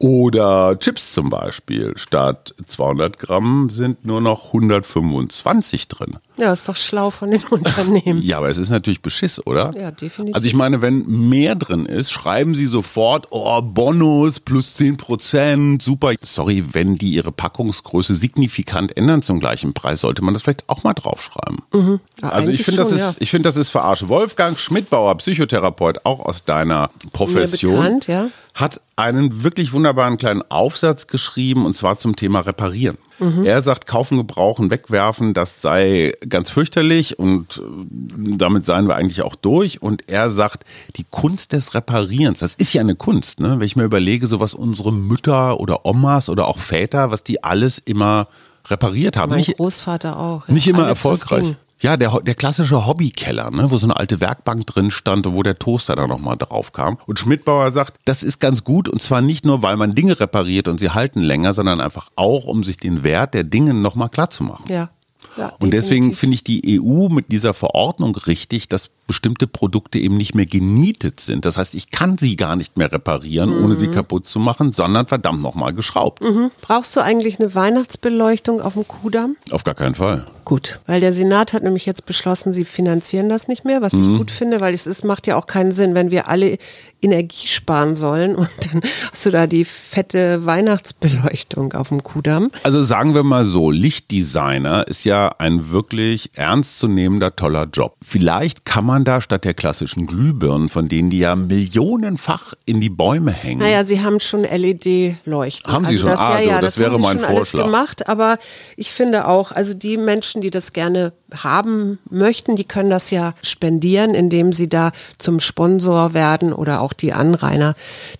Oder 0.00 0.76
Chips 0.80 1.12
zum 1.12 1.30
Beispiel. 1.30 1.92
Statt 1.96 2.54
200 2.66 3.18
Gramm 3.18 3.70
sind 3.70 4.04
nur 4.04 4.20
noch 4.20 4.46
125 4.46 5.86
drin. 5.86 6.18
Ja, 6.36 6.52
ist 6.52 6.68
doch 6.68 6.74
schlau 6.74 7.10
von 7.10 7.30
den 7.30 7.42
Unternehmen. 7.50 8.20
ja, 8.20 8.38
aber 8.38 8.48
es 8.48 8.58
ist 8.58 8.70
natürlich 8.70 9.02
Beschiss, 9.02 9.44
oder? 9.46 9.72
Ja, 9.78 9.92
definitiv. 9.92 10.34
Also 10.34 10.48
ich 10.48 10.54
meine, 10.54 10.82
wenn 10.82 11.06
mehr 11.06 11.54
drin 11.54 11.86
ist, 11.86 12.10
schreiben 12.10 12.56
sie 12.56 12.66
sofort, 12.66 13.28
oh, 13.30 13.62
Bonus 13.62 14.40
plus 14.40 14.74
10 14.74 14.96
Prozent, 14.96 15.82
super. 15.82 16.12
Sorry, 16.22 16.64
wenn 16.72 16.96
die 16.96 17.14
ihre 17.14 17.30
Packungsgröße 17.30 18.16
signifikant 18.16 18.96
ändern 18.96 19.22
zum 19.22 19.38
gleichen 19.38 19.74
Preis, 19.74 20.00
sollte 20.00 20.22
man 20.22 20.34
das 20.34 20.42
vielleicht 20.42 20.68
auch 20.68 20.82
mal 20.82 20.94
draufschreiben. 20.94 21.60
Mhm. 21.72 22.00
Ja, 22.20 22.30
also 22.30 22.50
ich 22.50 22.64
finde, 22.64 22.82
das, 22.82 22.90
ist, 22.90 23.00
ja. 23.00 23.14
ich 23.20 23.30
find, 23.30 23.46
das 23.46 23.56
ist 23.56 23.70
verarsche. 23.70 24.08
Wolfgang 24.08 24.58
Schmidbauer, 24.58 25.16
Psychotherapeut, 25.18 26.04
auch 26.04 26.18
aus 26.18 26.44
deiner 26.44 26.90
Profession. 27.12 27.74
Mir 27.74 27.80
bekannt, 27.80 28.06
ja 28.08 28.26
hat 28.54 28.80
einen 28.94 29.42
wirklich 29.42 29.72
wunderbaren 29.72 30.16
kleinen 30.16 30.42
Aufsatz 30.48 31.08
geschrieben 31.08 31.66
und 31.66 31.76
zwar 31.76 31.98
zum 31.98 32.14
Thema 32.14 32.40
Reparieren. 32.40 32.96
Mhm. 33.18 33.44
Er 33.44 33.62
sagt, 33.62 33.86
kaufen, 33.86 34.16
gebrauchen, 34.16 34.70
wegwerfen, 34.70 35.34
das 35.34 35.60
sei 35.60 36.14
ganz 36.28 36.50
fürchterlich 36.50 37.18
und 37.18 37.58
äh, 37.58 38.36
damit 38.36 38.64
seien 38.64 38.86
wir 38.86 38.94
eigentlich 38.94 39.22
auch 39.22 39.34
durch. 39.34 39.82
Und 39.82 40.08
er 40.08 40.30
sagt, 40.30 40.64
die 40.96 41.04
Kunst 41.10 41.52
des 41.52 41.74
Reparierens, 41.74 42.38
das 42.38 42.54
ist 42.54 42.72
ja 42.72 42.80
eine 42.80 42.94
Kunst, 42.94 43.40
ne? 43.40 43.56
wenn 43.58 43.66
ich 43.66 43.74
mir 43.74 43.84
überlege, 43.84 44.28
so 44.28 44.38
was 44.38 44.54
unsere 44.54 44.92
Mütter 44.92 45.58
oder 45.58 45.84
Omas 45.84 46.28
oder 46.28 46.46
auch 46.46 46.58
Väter, 46.58 47.10
was 47.10 47.24
die 47.24 47.42
alles 47.42 47.78
immer 47.78 48.28
repariert 48.66 49.16
haben. 49.16 49.30
Mein 49.30 49.38
nicht, 49.38 49.56
Großvater 49.56 50.18
auch. 50.18 50.46
Nicht 50.48 50.68
immer 50.68 50.84
Alles, 50.84 51.04
erfolgreich. 51.04 51.56
Ja, 51.80 51.96
der, 51.96 52.20
der 52.20 52.34
klassische 52.34 52.86
Hobbykeller, 52.86 53.50
ne, 53.50 53.70
wo 53.70 53.78
so 53.78 53.86
eine 53.86 53.96
alte 53.96 54.20
Werkbank 54.20 54.66
drin 54.66 54.90
stand 54.90 55.26
und 55.26 55.34
wo 55.34 55.42
der 55.42 55.58
Toaster 55.58 55.96
dann 55.96 56.08
nochmal 56.08 56.36
drauf 56.36 56.72
kam. 56.72 56.98
Und 57.06 57.18
Schmidtbauer 57.18 57.70
sagt, 57.72 57.96
das 58.04 58.22
ist 58.22 58.38
ganz 58.38 58.64
gut 58.64 58.88
und 58.88 59.02
zwar 59.02 59.20
nicht 59.20 59.44
nur, 59.44 59.62
weil 59.62 59.76
man 59.76 59.94
Dinge 59.94 60.18
repariert 60.18 60.68
und 60.68 60.78
sie 60.78 60.90
halten 60.90 61.20
länger, 61.20 61.52
sondern 61.52 61.80
einfach 61.80 62.10
auch, 62.16 62.46
um 62.46 62.64
sich 62.64 62.76
den 62.76 63.02
Wert 63.02 63.34
der 63.34 63.44
Dinge 63.44 63.74
nochmal 63.74 64.08
klar 64.08 64.30
zu 64.30 64.44
machen. 64.44 64.64
Ja. 64.68 64.90
ja 65.36 65.52
und 65.58 65.72
deswegen 65.72 66.14
finde 66.14 66.36
ich 66.36 66.44
die 66.44 66.80
EU 66.80 67.08
mit 67.08 67.32
dieser 67.32 67.54
Verordnung 67.54 68.16
richtig, 68.16 68.68
dass 68.68 68.90
bestimmte 69.06 69.46
Produkte 69.46 69.98
eben 69.98 70.16
nicht 70.16 70.34
mehr 70.34 70.46
genietet 70.46 71.20
sind. 71.20 71.44
Das 71.44 71.58
heißt, 71.58 71.74
ich 71.74 71.90
kann 71.90 72.18
sie 72.18 72.36
gar 72.36 72.56
nicht 72.56 72.76
mehr 72.76 72.90
reparieren, 72.90 73.56
mhm. 73.56 73.64
ohne 73.64 73.74
sie 73.74 73.88
kaputt 73.88 74.26
zu 74.26 74.38
machen, 74.38 74.72
sondern 74.72 75.06
verdammt 75.06 75.42
nochmal 75.42 75.72
geschraubt. 75.74 76.22
Mhm. 76.22 76.50
Brauchst 76.60 76.96
du 76.96 77.00
eigentlich 77.00 77.38
eine 77.40 77.54
Weihnachtsbeleuchtung 77.54 78.60
auf 78.60 78.74
dem 78.74 78.86
Kudamm? 78.88 79.36
Auf 79.50 79.64
gar 79.64 79.74
keinen 79.74 79.94
Fall. 79.94 80.26
Gut, 80.44 80.80
weil 80.86 81.00
der 81.00 81.14
Senat 81.14 81.54
hat 81.54 81.62
nämlich 81.62 81.86
jetzt 81.86 82.04
beschlossen, 82.04 82.52
sie 82.52 82.66
finanzieren 82.66 83.30
das 83.30 83.48
nicht 83.48 83.64
mehr, 83.64 83.80
was 83.80 83.94
ich 83.94 84.00
mhm. 84.00 84.18
gut 84.18 84.30
finde, 84.30 84.60
weil 84.60 84.74
es 84.74 84.86
ist, 84.86 85.02
macht 85.02 85.26
ja 85.26 85.36
auch 85.36 85.46
keinen 85.46 85.72
Sinn, 85.72 85.94
wenn 85.94 86.10
wir 86.10 86.28
alle 86.28 86.58
Energie 87.00 87.46
sparen 87.46 87.96
sollen 87.96 88.36
und 88.36 88.50
dann 88.60 88.82
hast 89.10 89.24
du 89.24 89.30
da 89.30 89.46
die 89.46 89.64
fette 89.64 90.44
Weihnachtsbeleuchtung 90.44 91.72
auf 91.72 91.88
dem 91.88 92.02
Kudamm. 92.02 92.50
Also 92.62 92.82
sagen 92.82 93.14
wir 93.14 93.22
mal 93.22 93.44
so, 93.44 93.70
Lichtdesigner 93.70 94.86
ist 94.86 95.04
ja 95.04 95.34
ein 95.38 95.70
wirklich 95.70 96.30
ernstzunehmender 96.34 97.36
toller 97.36 97.66
Job. 97.72 97.96
Vielleicht 98.02 98.66
kann 98.66 98.84
man 98.84 98.93
da 99.02 99.20
statt 99.20 99.44
der 99.44 99.54
klassischen 99.54 100.06
Glühbirnen, 100.06 100.68
von 100.68 100.88
denen 100.88 101.10
die 101.10 101.18
ja 101.18 101.34
millionenfach 101.34 102.54
in 102.66 102.80
die 102.80 102.90
Bäume 102.90 103.32
hängen. 103.32 103.60
Naja, 103.60 103.82
sie 103.82 104.02
haben 104.02 104.20
schon 104.20 104.42
LED-Leuchten. 104.42 105.72
Haben 105.72 105.86
sie 105.86 105.94
also 105.94 106.02
schon? 106.02 106.10
Das, 106.10 106.20
ah, 106.20 106.38
ja, 106.38 106.48
ja, 106.48 106.60
das, 106.60 106.74
das 106.74 106.84
wäre 106.84 107.00
mein 107.00 107.18
Vorschlag. 107.18 107.62
Alles 107.62 107.72
gemacht, 107.72 108.08
aber 108.08 108.38
ich 108.76 108.90
finde 108.92 109.26
auch, 109.26 109.50
also 109.50 109.74
die 109.74 109.96
Menschen 109.96 110.34
Menschen, 110.34 110.42
die 110.42 110.50
das 110.50 110.72
gerne 110.72 111.12
haben 111.32 111.98
möchten, 112.10 112.56
die 112.56 112.64
können 112.64 112.90
das 112.90 113.10
ja 113.10 113.34
spendieren, 113.42 114.14
indem 114.14 114.52
sie 114.52 114.68
da 114.68 114.90
zum 115.18 115.38
Sponsor 115.38 116.12
werden 116.14 116.52
oder 116.52 116.80
auch 116.80 116.92
die 116.92 117.12
Anrainer, 117.12 117.74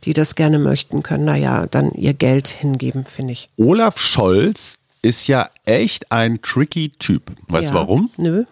die 0.04 0.12
das 0.12 0.34
gerne 0.34 0.58
möchten, 0.58 1.02
können 1.02 1.26
da 1.26 1.34
ja 1.34 1.66
dann 1.66 1.92
ihr 1.92 2.14
Geld 2.14 2.48
hingeben, 2.48 3.04
finde 3.04 3.32
ich. 3.32 3.48
Olaf 3.56 3.98
Scholz 3.98 4.78
ist 5.02 5.26
ja 5.26 5.48
echt 5.64 6.12
ein 6.12 6.40
tricky 6.40 6.90
Typ. 6.90 7.32
Weißt 7.48 7.70
du 7.70 7.74
ja, 7.74 7.80
warum? 7.80 8.10
Nö. 8.16 8.44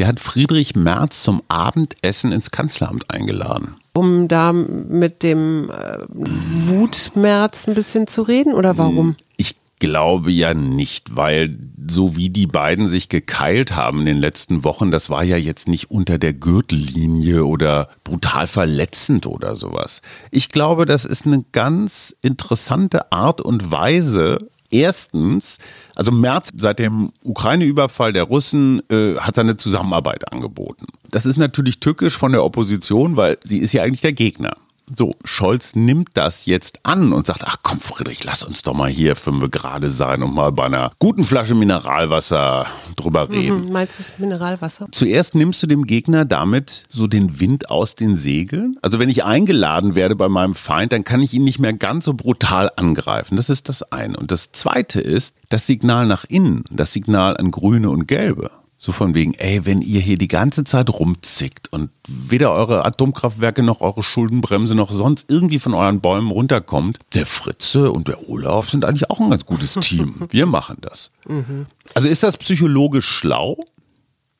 Der 0.00 0.08
hat 0.08 0.18
Friedrich 0.18 0.74
Merz 0.76 1.22
zum 1.22 1.42
Abendessen 1.48 2.32
ins 2.32 2.50
Kanzleramt 2.50 3.10
eingeladen. 3.12 3.76
Um 3.92 4.28
da 4.28 4.54
mit 4.54 5.22
dem 5.22 5.68
äh, 5.68 5.98
Wutmerz 6.08 7.68
ein 7.68 7.74
bisschen 7.74 8.06
zu 8.06 8.22
reden 8.22 8.54
oder 8.54 8.78
warum? 8.78 9.14
Ich 9.36 9.56
glaube 9.78 10.30
ja 10.30 10.54
nicht, 10.54 11.16
weil 11.16 11.58
so 11.86 12.16
wie 12.16 12.30
die 12.30 12.46
beiden 12.46 12.88
sich 12.88 13.10
gekeilt 13.10 13.76
haben 13.76 14.00
in 14.00 14.06
den 14.06 14.16
letzten 14.16 14.64
Wochen, 14.64 14.90
das 14.90 15.10
war 15.10 15.22
ja 15.22 15.36
jetzt 15.36 15.68
nicht 15.68 15.90
unter 15.90 16.16
der 16.16 16.32
Gürtellinie 16.32 17.44
oder 17.44 17.90
brutal 18.02 18.46
verletzend 18.46 19.26
oder 19.26 19.54
sowas. 19.54 20.00
Ich 20.30 20.48
glaube, 20.48 20.86
das 20.86 21.04
ist 21.04 21.26
eine 21.26 21.44
ganz 21.52 22.16
interessante 22.22 23.12
Art 23.12 23.42
und 23.42 23.70
Weise, 23.70 24.38
Erstens, 24.70 25.58
also 25.96 26.12
März 26.12 26.50
seit 26.56 26.78
dem 26.78 27.10
Ukraine-Überfall 27.24 28.12
der 28.12 28.24
Russen 28.24 28.82
äh, 28.90 29.16
hat 29.16 29.36
seine 29.36 29.56
Zusammenarbeit 29.56 30.32
angeboten. 30.32 30.86
Das 31.10 31.26
ist 31.26 31.36
natürlich 31.36 31.80
tückisch 31.80 32.16
von 32.16 32.32
der 32.32 32.44
Opposition, 32.44 33.16
weil 33.16 33.38
sie 33.44 33.58
ist 33.58 33.72
ja 33.72 33.82
eigentlich 33.82 34.00
der 34.00 34.12
Gegner. 34.12 34.52
So, 34.96 35.14
Scholz 35.24 35.74
nimmt 35.76 36.10
das 36.14 36.46
jetzt 36.46 36.80
an 36.82 37.12
und 37.12 37.26
sagt, 37.26 37.42
ach 37.44 37.56
komm 37.62 37.80
Friedrich, 37.80 38.24
lass 38.24 38.42
uns 38.42 38.62
doch 38.62 38.74
mal 38.74 38.90
hier 38.90 39.16
fünf 39.16 39.50
gerade 39.50 39.90
sein 39.90 40.22
und 40.22 40.34
mal 40.34 40.52
bei 40.52 40.64
einer 40.64 40.92
guten 40.98 41.24
Flasche 41.24 41.54
Mineralwasser 41.54 42.66
drüber 42.96 43.26
mhm, 43.26 43.32
reden. 43.32 43.64
Mhm, 43.66 43.72
meinst 43.72 43.98
du 43.98 44.02
das 44.02 44.18
Mineralwasser? 44.18 44.88
Zuerst 44.92 45.34
nimmst 45.34 45.62
du 45.62 45.66
dem 45.66 45.86
Gegner 45.86 46.24
damit 46.24 46.84
so 46.88 47.06
den 47.06 47.40
Wind 47.40 47.70
aus 47.70 47.94
den 47.94 48.16
Segeln. 48.16 48.76
Also 48.82 48.98
wenn 48.98 49.08
ich 49.08 49.24
eingeladen 49.24 49.94
werde 49.94 50.16
bei 50.16 50.28
meinem 50.28 50.54
Feind, 50.54 50.92
dann 50.92 51.04
kann 51.04 51.22
ich 51.22 51.32
ihn 51.32 51.44
nicht 51.44 51.58
mehr 51.58 51.72
ganz 51.72 52.04
so 52.04 52.14
brutal 52.14 52.70
angreifen. 52.76 53.36
Das 53.36 53.48
ist 53.48 53.68
das 53.68 53.82
eine. 53.92 54.16
Und 54.16 54.32
das 54.32 54.52
zweite 54.52 55.00
ist 55.00 55.36
das 55.48 55.66
Signal 55.66 56.06
nach 56.06 56.24
innen, 56.24 56.64
das 56.70 56.92
Signal 56.92 57.36
an 57.36 57.50
Grüne 57.50 57.90
und 57.90 58.06
Gelbe. 58.06 58.50
So 58.82 58.92
von 58.92 59.14
wegen, 59.14 59.34
ey, 59.34 59.66
wenn 59.66 59.82
ihr 59.82 60.00
hier 60.00 60.16
die 60.16 60.26
ganze 60.26 60.64
Zeit 60.64 60.88
rumzickt 60.88 61.70
und 61.70 61.90
weder 62.08 62.52
eure 62.52 62.86
Atomkraftwerke 62.86 63.62
noch 63.62 63.82
eure 63.82 64.02
Schuldenbremse 64.02 64.74
noch 64.74 64.90
sonst 64.90 65.26
irgendwie 65.28 65.58
von 65.58 65.74
euren 65.74 66.00
Bäumen 66.00 66.30
runterkommt, 66.30 66.98
der 67.12 67.26
Fritze 67.26 67.92
und 67.92 68.08
der 68.08 68.26
Olaf 68.30 68.70
sind 68.70 68.86
eigentlich 68.86 69.10
auch 69.10 69.20
ein 69.20 69.28
ganz 69.28 69.44
gutes 69.44 69.74
Team. 69.74 70.14
Wir 70.30 70.46
machen 70.46 70.78
das. 70.80 71.10
Mhm. 71.28 71.66
Also 71.94 72.08
ist 72.08 72.22
das 72.22 72.38
psychologisch 72.38 73.06
schlau? 73.06 73.58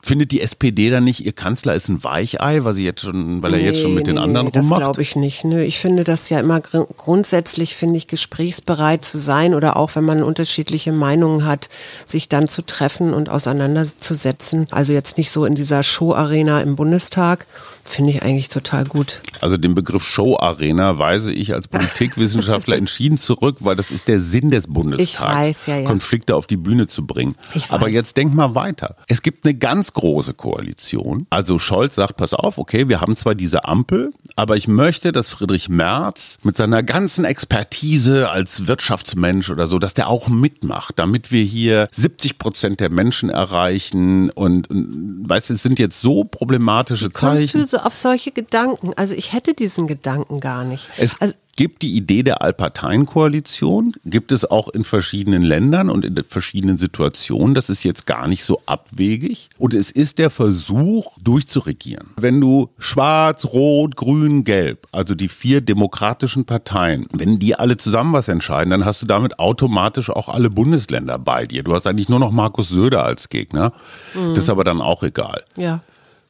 Findet 0.02 0.32
die 0.32 0.40
SPD 0.40 0.88
dann 0.90 1.04
nicht, 1.04 1.24
ihr 1.24 1.32
Kanzler 1.32 1.74
ist 1.74 1.88
ein 1.88 2.02
Weichei, 2.02 2.64
weil, 2.64 2.74
sie 2.74 2.84
jetzt 2.84 3.02
schon, 3.02 3.42
weil 3.42 3.52
er 3.52 3.58
nee, 3.58 3.66
jetzt 3.66 3.80
schon 3.80 3.94
mit 3.94 4.06
nee, 4.06 4.12
den 4.12 4.18
anderen 4.18 4.46
nee, 4.46 4.58
rummacht? 4.58 4.72
Das 4.72 4.78
glaube 4.78 5.02
ich 5.02 5.14
nicht. 5.14 5.44
Nö, 5.44 5.62
ich 5.62 5.78
finde 5.78 6.04
das 6.04 6.30
ja 6.30 6.40
immer 6.40 6.60
gr 6.60 6.86
grundsätzlich, 6.96 7.74
finde 7.74 7.98
ich, 7.98 8.06
gesprächsbereit 8.06 9.04
zu 9.04 9.18
sein 9.18 9.54
oder 9.54 9.76
auch, 9.76 9.94
wenn 9.94 10.04
man 10.04 10.22
unterschiedliche 10.22 10.92
Meinungen 10.92 11.44
hat, 11.44 11.68
sich 12.06 12.28
dann 12.28 12.48
zu 12.48 12.62
treffen 12.62 13.12
und 13.12 13.28
auseinanderzusetzen. 13.28 14.66
Also 14.70 14.92
jetzt 14.92 15.18
nicht 15.18 15.30
so 15.30 15.44
in 15.44 15.54
dieser 15.54 15.82
Show-Arena 15.82 16.60
im 16.62 16.76
Bundestag, 16.76 17.46
Finde 17.90 18.12
ich 18.12 18.22
eigentlich 18.22 18.48
total 18.48 18.84
gut. 18.84 19.20
Also 19.40 19.56
den 19.56 19.74
Begriff 19.74 20.04
Show-Arena 20.04 20.98
weise 20.98 21.32
ich 21.32 21.54
als 21.54 21.66
Politikwissenschaftler 21.66 22.76
entschieden 22.78 23.18
zurück, 23.18 23.56
weil 23.60 23.74
das 23.74 23.90
ist 23.90 24.06
der 24.06 24.20
Sinn 24.20 24.50
des 24.50 24.68
Bundestags, 24.68 25.10
ich 25.10 25.20
weiß, 25.20 25.66
ja, 25.66 25.78
ja. 25.78 25.88
Konflikte 25.88 26.36
auf 26.36 26.46
die 26.46 26.56
Bühne 26.56 26.86
zu 26.86 27.06
bringen. 27.06 27.34
Aber 27.70 27.88
jetzt 27.88 28.16
denk 28.16 28.32
mal 28.32 28.54
weiter. 28.54 28.96
Es 29.08 29.22
gibt 29.22 29.44
eine 29.44 29.54
ganz 29.54 29.89
große 29.92 30.34
Koalition. 30.34 31.26
Also 31.30 31.58
Scholz 31.58 31.94
sagt, 31.94 32.16
pass 32.16 32.34
auf, 32.34 32.58
okay, 32.58 32.88
wir 32.88 33.00
haben 33.00 33.16
zwar 33.16 33.34
diese 33.34 33.64
Ampel, 33.64 34.12
aber 34.36 34.56
ich 34.56 34.68
möchte, 34.68 35.12
dass 35.12 35.28
Friedrich 35.28 35.68
Merz 35.68 36.38
mit 36.42 36.56
seiner 36.56 36.82
ganzen 36.82 37.24
Expertise 37.24 38.30
als 38.30 38.66
Wirtschaftsmensch 38.66 39.50
oder 39.50 39.68
so, 39.68 39.78
dass 39.78 39.94
der 39.94 40.08
auch 40.08 40.28
mitmacht, 40.28 40.98
damit 40.98 41.30
wir 41.32 41.42
hier 41.42 41.88
70 41.92 42.38
Prozent 42.38 42.80
der 42.80 42.90
Menschen 42.90 43.30
erreichen 43.30 44.30
und, 44.30 44.70
und 44.70 45.28
weißt 45.28 45.50
du, 45.50 45.54
es 45.54 45.62
sind 45.62 45.78
jetzt 45.78 46.00
so 46.00 46.24
problematische 46.24 47.10
Zeichen 47.10 47.66
so 47.66 47.78
auf 47.78 47.94
solche 47.94 48.32
Gedanken. 48.32 48.92
Also 48.96 49.14
ich 49.14 49.32
hätte 49.32 49.54
diesen 49.54 49.86
Gedanken 49.86 50.40
gar 50.40 50.64
nicht. 50.64 50.88
Es 50.96 51.20
also, 51.20 51.34
gibt 51.60 51.82
die 51.82 51.94
Idee 51.94 52.22
der 52.22 52.40
Allparteienkoalition, 52.40 53.92
gibt 54.06 54.32
es 54.32 54.50
auch 54.50 54.70
in 54.70 54.82
verschiedenen 54.82 55.42
Ländern 55.42 55.90
und 55.90 56.06
in 56.06 56.16
verschiedenen 56.26 56.78
Situationen. 56.78 57.54
Das 57.54 57.68
ist 57.68 57.82
jetzt 57.82 58.06
gar 58.06 58.28
nicht 58.28 58.44
so 58.44 58.62
abwegig. 58.64 59.50
Und 59.58 59.74
es 59.74 59.90
ist 59.90 60.18
der 60.18 60.30
Versuch, 60.30 61.18
durchzuregieren. 61.22 62.12
Wenn 62.16 62.40
du 62.40 62.70
schwarz, 62.78 63.44
rot, 63.44 63.94
grün, 63.94 64.44
gelb, 64.44 64.86
also 64.90 65.14
die 65.14 65.28
vier 65.28 65.60
demokratischen 65.60 66.46
Parteien, 66.46 67.06
wenn 67.12 67.38
die 67.38 67.54
alle 67.54 67.76
zusammen 67.76 68.14
was 68.14 68.28
entscheiden, 68.28 68.70
dann 68.70 68.86
hast 68.86 69.02
du 69.02 69.06
damit 69.06 69.38
automatisch 69.38 70.08
auch 70.08 70.30
alle 70.30 70.48
Bundesländer 70.48 71.18
bei 71.18 71.44
dir. 71.44 71.62
Du 71.62 71.74
hast 71.74 71.86
eigentlich 71.86 72.08
nur 72.08 72.20
noch 72.20 72.30
Markus 72.30 72.70
Söder 72.70 73.04
als 73.04 73.28
Gegner. 73.28 73.74
Mhm. 74.14 74.32
Das 74.32 74.44
ist 74.44 74.50
aber 74.50 74.64
dann 74.64 74.80
auch 74.80 75.02
egal. 75.02 75.44
Ja. 75.58 75.82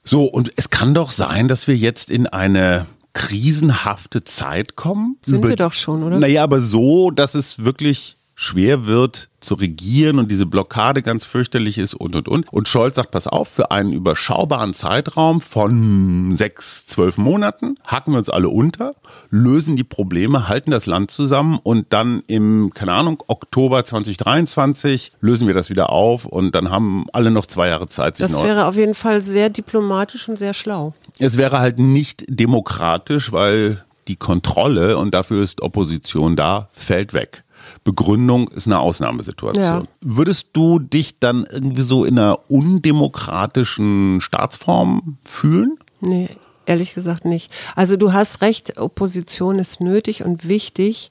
So, 0.03 0.25
und 0.25 0.51
es 0.57 0.71
kann 0.71 0.93
doch 0.93 1.13
sein, 1.13 1.47
dass 1.47 1.69
wir 1.69 1.77
jetzt 1.77 2.11
in 2.11 2.27
eine 2.27 2.87
krisenhafte 3.13 4.25
Zeit 4.25 4.77
kommen. 4.77 5.17
Sind 5.25 5.39
Über, 5.39 5.51
wir 5.51 5.57
doch 5.57 5.73
schon, 5.73 6.03
oder? 6.03 6.19
Naja, 6.19 6.43
aber 6.43 6.61
so, 6.61 7.11
dass 7.11 7.35
es 7.35 7.65
wirklich 7.65 8.17
schwer 8.41 8.87
wird 8.87 9.29
zu 9.41 9.55
regieren 9.55 10.19
und 10.19 10.31
diese 10.31 10.47
Blockade 10.47 11.03
ganz 11.03 11.27
fürchterlich 11.27 11.77
ist 11.77 11.93
und 11.93 12.17
und 12.17 12.27
und. 12.27 12.51
Und 12.51 12.69
Scholz 12.69 12.97
sagt, 12.97 13.11
pass 13.11 13.27
auf, 13.27 13.49
für 13.49 13.71
einen 13.71 13.93
überschaubaren 13.93 14.73
Zeitraum 14.73 15.43
von 15.43 16.35
sechs, 16.37 16.87
zwölf 16.87 17.19
Monaten 17.19 17.75
hacken 17.87 18.15
wir 18.15 18.19
uns 18.19 18.31
alle 18.31 18.49
unter, 18.49 18.95
lösen 19.29 19.77
die 19.77 19.85
Probleme, 19.85 20.49
halten 20.49 20.71
das 20.71 20.87
Land 20.87 21.11
zusammen 21.11 21.59
und 21.63 21.89
dann 21.91 22.23
im, 22.29 22.73
keine 22.73 22.95
Ahnung, 22.95 23.23
Oktober 23.27 23.85
2023 23.85 25.13
lösen 25.21 25.47
wir 25.47 25.55
das 25.55 25.69
wieder 25.69 25.91
auf 25.91 26.25
und 26.25 26.55
dann 26.55 26.71
haben 26.71 27.05
alle 27.13 27.31
noch 27.31 27.45
zwei 27.45 27.69
Jahre 27.69 27.89
Zeit. 27.89 28.17
Sich 28.17 28.27
das 28.27 28.43
wäre 28.43 28.65
auf 28.65 28.75
jeden 28.75 28.95
Fall 28.95 29.21
sehr 29.21 29.51
diplomatisch 29.51 30.31
und 30.31 30.39
sehr 30.39 30.55
schlau. 30.55 30.95
Es 31.19 31.37
wäre 31.37 31.59
halt 31.59 31.79
nicht 31.79 32.25
demokratisch, 32.27 33.33
weil 33.33 33.85
die 34.09 34.17
Kontrolle, 34.17 34.97
und 34.97 35.15
dafür 35.15 35.43
ist 35.43 35.61
Opposition 35.61 36.37
da, 36.37 36.69
fällt 36.73 37.13
weg. 37.13 37.45
Begründung 37.85 38.49
ist 38.49 38.67
eine 38.67 38.79
Ausnahmesituation. 38.79 39.63
Ja. 39.63 39.83
Würdest 40.01 40.49
du 40.53 40.79
dich 40.79 41.19
dann 41.19 41.47
irgendwie 41.51 41.83
so 41.83 42.05
in 42.05 42.19
einer 42.19 42.51
undemokratischen 42.51 44.21
Staatsform 44.21 45.19
fühlen? 45.25 45.79
Nee. 46.01 46.29
ehrlich 46.67 46.95
gesagt 46.95 47.25
nicht. 47.25 47.53
Also 47.75 47.97
du 47.97 48.13
hast 48.13 48.43
recht, 48.43 48.79
Opposition 48.79 49.59
ist 49.59 49.81
nötig 49.81 50.25
und 50.25 50.49
wichtig. 50.49 51.11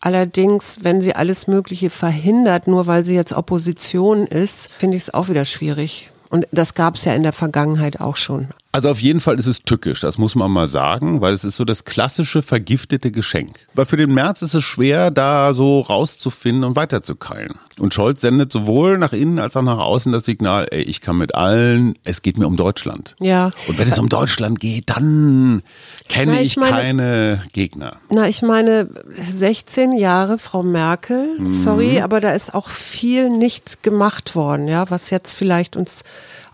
Allerdings, 0.00 0.78
wenn 0.82 1.00
sie 1.00 1.14
alles 1.14 1.48
Mögliche 1.48 1.90
verhindert, 1.90 2.68
nur 2.68 2.86
weil 2.86 3.04
sie 3.04 3.14
jetzt 3.14 3.32
Opposition 3.32 4.26
ist, 4.26 4.70
finde 4.70 4.96
ich 4.96 5.04
es 5.04 5.14
auch 5.14 5.28
wieder 5.28 5.44
schwierig. 5.44 6.10
Und 6.30 6.46
das 6.52 6.74
gab 6.74 6.94
es 6.94 7.04
ja 7.04 7.14
in 7.14 7.22
der 7.22 7.32
Vergangenheit 7.32 8.00
auch 8.00 8.16
schon. 8.16 8.48
Also 8.70 8.90
auf 8.90 9.00
jeden 9.00 9.20
Fall 9.22 9.38
ist 9.38 9.46
es 9.46 9.60
tückisch, 9.62 10.00
das 10.00 10.18
muss 10.18 10.34
man 10.34 10.50
mal 10.50 10.68
sagen, 10.68 11.22
weil 11.22 11.32
es 11.32 11.42
ist 11.42 11.56
so 11.56 11.64
das 11.64 11.84
klassische 11.84 12.42
vergiftete 12.42 13.10
Geschenk. 13.10 13.54
Weil 13.74 13.86
für 13.86 13.96
den 13.96 14.12
März 14.12 14.42
ist 14.42 14.52
es 14.54 14.62
schwer, 14.62 15.10
da 15.10 15.54
so 15.54 15.80
rauszufinden 15.80 16.64
und 16.64 16.76
weiterzukeilen. 16.76 17.54
Und 17.78 17.94
Scholz 17.94 18.20
sendet 18.20 18.52
sowohl 18.52 18.98
nach 18.98 19.12
innen 19.14 19.38
als 19.38 19.56
auch 19.56 19.62
nach 19.62 19.78
außen 19.78 20.12
das 20.12 20.26
Signal, 20.26 20.66
ey, 20.70 20.82
ich 20.82 21.00
kann 21.00 21.16
mit 21.16 21.34
allen, 21.34 21.94
es 22.04 22.20
geht 22.20 22.36
mir 22.36 22.46
um 22.46 22.56
Deutschland. 22.58 23.16
Ja. 23.20 23.52
Und 23.68 23.78
wenn 23.78 23.88
es 23.88 23.98
um 23.98 24.10
Deutschland 24.10 24.60
geht, 24.60 24.90
dann 24.90 25.62
kenne 26.08 26.32
Na, 26.34 26.40
ich, 26.40 26.46
ich 26.48 26.56
meine- 26.58 26.70
keine 26.72 27.42
Gegner. 27.52 27.96
Na, 28.10 28.28
ich 28.28 28.42
meine, 28.42 28.88
16 29.30 29.92
Jahre 29.96 30.38
Frau 30.38 30.62
Merkel, 30.62 31.38
sorry, 31.44 32.00
aber 32.02 32.20
da 32.20 32.30
ist 32.32 32.52
auch 32.54 32.68
viel 32.68 33.30
nicht 33.30 33.82
gemacht 33.82 34.34
worden, 34.34 34.68
ja, 34.68 34.90
was 34.90 35.08
jetzt 35.10 35.34
vielleicht 35.34 35.74
uns 35.76 36.02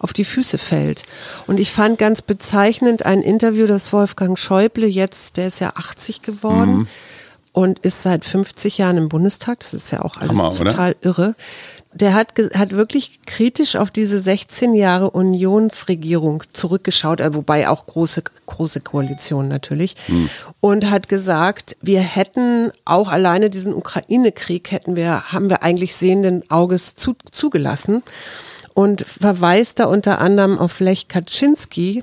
auf 0.04 0.12
die 0.12 0.24
Füße 0.24 0.58
fällt. 0.58 1.02
Und 1.46 1.58
ich 1.58 1.72
fand 1.72 1.98
ganz 1.98 2.20
bezeichnend 2.20 3.06
ein 3.06 3.22
Interview, 3.22 3.66
das 3.66 3.90
Wolfgang 3.90 4.38
Schäuble 4.38 4.86
jetzt, 4.86 5.38
der 5.38 5.46
ist 5.46 5.60
ja 5.60 5.72
80 5.76 6.20
geworden 6.20 6.86
und 7.52 7.78
ist 7.78 8.02
seit 8.02 8.24
50 8.24 8.76
Jahren 8.78 8.98
im 8.98 9.08
Bundestag. 9.08 9.60
Das 9.60 9.72
ist 9.72 9.90
ja 9.92 10.02
auch 10.02 10.18
alles 10.18 10.38
Hammer, 10.38 10.50
oder? 10.60 10.70
total 10.70 10.96
irre. 11.00 11.34
Der 11.94 12.12
hat, 12.12 12.34
hat 12.54 12.72
wirklich 12.72 13.20
kritisch 13.24 13.76
auf 13.76 13.90
diese 13.90 14.18
16 14.18 14.74
Jahre 14.74 15.10
Unionsregierung 15.10 16.42
zurückgeschaut, 16.52 17.20
äh, 17.20 17.32
wobei 17.34 17.68
auch 17.68 17.86
große, 17.86 18.24
große 18.46 18.80
Koalition 18.80 19.46
natürlich, 19.46 19.94
und 20.60 20.90
hat 20.90 21.08
gesagt, 21.08 21.76
wir 21.80 22.00
hätten 22.00 22.72
auch 22.84 23.08
alleine 23.08 23.48
diesen 23.48 23.72
Ukraine-Krieg 23.72 24.70
hätten 24.72 24.96
wir, 24.96 25.32
haben 25.32 25.48
wir 25.48 25.62
eigentlich 25.62 25.94
sehenden 25.94 26.50
Auges 26.50 26.96
zu, 26.96 27.14
zugelassen 27.30 28.02
und 28.74 29.02
verweist 29.06 29.78
da 29.78 29.84
unter 29.86 30.18
anderem 30.18 30.58
auf 30.58 30.80
Lech 30.80 31.08
Kaczynski, 31.08 32.02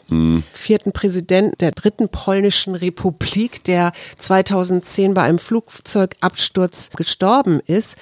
vierten 0.53 0.93
Präsident 0.93 1.60
der 1.60 1.71
dritten 1.71 2.10
polnischen 2.10 2.75
Republik, 2.75 3.63
der 3.65 3.91
2010 4.17 5.13
bei 5.13 5.23
einem 5.23 5.39
Flugzeugabsturz 5.39 6.89
gestorben 6.95 7.60
ist, 7.65 7.97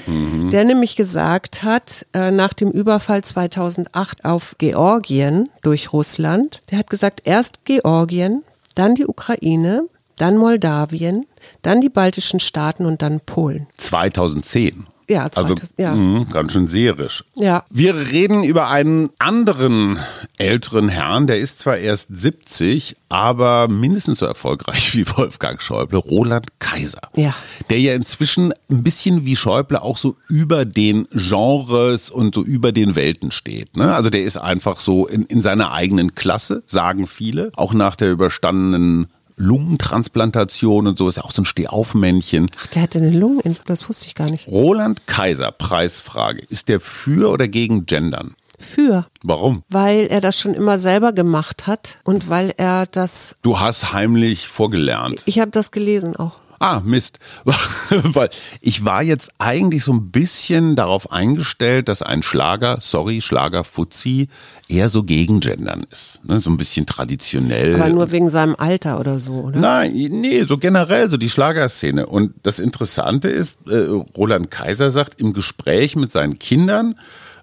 der 0.51 0.63
nämlich 0.63 0.95
gesagt 0.95 1.63
hat, 1.63 2.05
äh, 2.13 2.32
nach 2.32 2.53
dem 2.53 2.69
Überfall 2.71 3.23
2008 3.23 4.23
auf 4.23 4.55
Georgien 4.60 5.49
durch 5.63 5.91
Russland, 5.91 6.62
der 6.69 6.77
hat 6.79 6.89
gesagt, 6.89 7.21
erst 7.23 7.65
Georgien, 7.65 8.43
dann 8.75 8.93
die 8.95 9.08
Ukraine, 9.08 9.88
dann 10.17 10.38
Moldawien, 10.38 11.25
dann 11.63 11.82
die 11.82 11.89
baltischen 11.89 12.39
Staaten 12.39 12.86
und 12.86 13.01
dann 13.01 13.19
Polen. 13.19 13.67
2010. 13.77 14.86
Ja, 15.10 15.24
also 15.24 15.56
2000, 15.56 15.74
ja. 15.78 15.95
mh, 15.95 16.26
ganz 16.32 16.54
schön 16.54 16.67
serisch. 16.67 17.24
Ja. 17.36 17.63
Wir 17.72 17.95
reden 18.12 18.43
über 18.43 18.69
einen 18.69 19.10
anderen 19.17 19.98
älteren 20.38 20.88
Herrn, 20.88 21.26
der 21.26 21.39
ist 21.39 21.60
zwar 21.60 21.78
erst 21.78 22.10
70, 22.12 22.95
aber 23.10 23.67
mindestens 23.67 24.19
so 24.19 24.28
erfolgreich 24.28 24.93
wie 24.95 25.08
Wolfgang 25.08 25.60
Schäuble, 25.62 25.98
Roland 25.98 26.60
Kaiser. 26.60 27.02
Ja. 27.15 27.34
Der 27.72 27.80
ja 27.80 27.95
inzwischen 27.95 28.54
ein 28.69 28.84
bisschen 28.84 29.26
wie 29.26 29.36
Schäuble 29.36 29.82
auch 29.82 29.98
so 29.98 30.15
über 30.28 30.63
den 30.63 31.08
Genres 31.12 32.12
und 32.12 32.36
so 32.36 32.43
über 32.43 32.72
den 32.72 32.95
Welten 32.95 33.32
steht. 33.32 33.78
Ne? 33.78 33.93
Also 33.93 34.12
der 34.12 34.24
ist 34.24 34.38
einfach 34.38 34.80
so 34.80 35.08
in, 35.08 35.24
in 35.24 35.41
seiner 35.41 35.72
eigenen 35.72 36.13
Klasse, 36.13 36.62
sagen 36.67 37.08
viele, 37.08 37.52
auch 37.56 37.74
nach 37.74 37.95
der 37.95 38.12
überstandenen 38.12 39.08
Lungentransplantation 39.39 40.86
und 40.88 40.97
so 40.97 41.10
ist 41.10 41.19
auch 41.19 41.32
so 41.32 41.41
ein 41.41 41.45
Stehaufmännchen. 41.45 42.52
Ach, 42.60 42.67
der 42.67 42.84
hatte 42.84 42.99
eine 42.99 43.12
Lungen, 43.12 43.58
das 43.65 43.89
wusste 43.89 44.08
ich 44.08 44.15
gar 44.15 44.30
nicht. 44.30 44.47
Roland 44.47 45.08
Kaiser, 45.08 45.52
Preisfrage. 45.52 46.43
Ist 46.49 46.67
der 46.67 46.80
für 46.80 47.32
oder 47.32 47.47
gegen 47.47 47.86
Gendern? 47.86 48.36
Für. 48.60 49.08
Warum? 49.23 49.63
Weil 49.69 50.08
er 50.08 50.19
das 50.19 50.38
schon 50.38 50.54
immer 50.54 50.78
selber 50.78 51.13
gemacht 51.13 51.65
hat 51.65 51.99
und 52.04 52.30
weil 52.30 52.54
er 52.58 52.86
das. 52.86 53.38
Du 53.41 53.60
hast 53.60 53.93
heimlich 53.93 54.49
vorgelernt. 54.49 55.23
Ich 55.25 55.39
habe 55.39 55.52
das 55.52 55.71
gelesen 55.71 56.15
auch. 56.17 56.34
Ah, 56.60 56.82
Mist. 56.84 57.19
Weil 57.89 58.30
ich 58.60 58.84
war 58.84 59.02
jetzt 59.02 59.32
eigentlich 59.39 59.84
so 59.86 59.93
ein 59.93 60.12
bisschen 60.12 60.76
darauf 60.76 61.12
eingestellt, 61.12 61.88
dass 61.88 62.02
ein 62.02 62.22
Schlager, 62.22 62.80
sorry, 62.82 63.22
Schlager 63.22 63.63
Fuzzi, 63.63 64.28
eher 64.67 64.89
so 64.89 65.04
gegen 65.04 65.39
Gendern 65.39 65.86
ist. 65.89 66.19
Ne? 66.26 66.39
So 66.39 66.50
ein 66.50 66.58
bisschen 66.58 66.86
traditionell. 66.86 67.76
Aber 67.76 67.89
nur 67.89 68.12
wegen 68.12 68.30
seinem 68.30 68.56
Alter 68.58 69.00
oder 69.00 69.17
so, 69.19 69.34
oder? 69.34 69.60
Nein, 69.60 69.93
nee, 69.93 70.43
so 70.43 70.58
generell, 70.58 71.10
so 71.10 71.17
die 71.17 71.30
Schlagerszene. 71.30 72.06
Und 72.06 72.34
das 72.43 72.60
Interessante 72.60 73.30
ist, 73.30 73.58
äh, 73.69 73.88
Roland 74.17 74.52
Kaiser 74.52 74.91
sagt, 74.91 75.19
im 75.22 75.34
Gespräch 75.34 75.95
mit 75.95 76.12
seinen 76.12 76.39
Kindern 76.39 76.95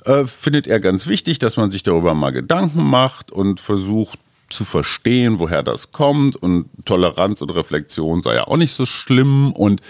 äh, 0.05 0.25
findet 0.27 0.67
er 0.67 0.79
ganz 0.79 1.07
wichtig, 1.07 1.39
dass 1.39 1.57
man 1.57 1.71
sich 1.71 1.83
darüber 1.83 2.15
mal 2.15 2.31
Gedanken 2.31 2.85
macht 2.85 3.33
und 3.33 3.61
versucht 3.61 4.19
zu 4.49 4.65
verstehen, 4.65 5.39
woher 5.39 5.63
das 5.63 5.93
kommt. 5.93 6.37
Und 6.37 6.67
Toleranz 6.85 7.43
und 7.43 7.51
Reflexion 7.51 8.23
sei 8.23 8.37
ja 8.37 8.47
auch 8.47 8.57
nicht 8.57 8.75
so 8.75 8.87
schlimm. 8.87 9.53
Und 9.53 9.81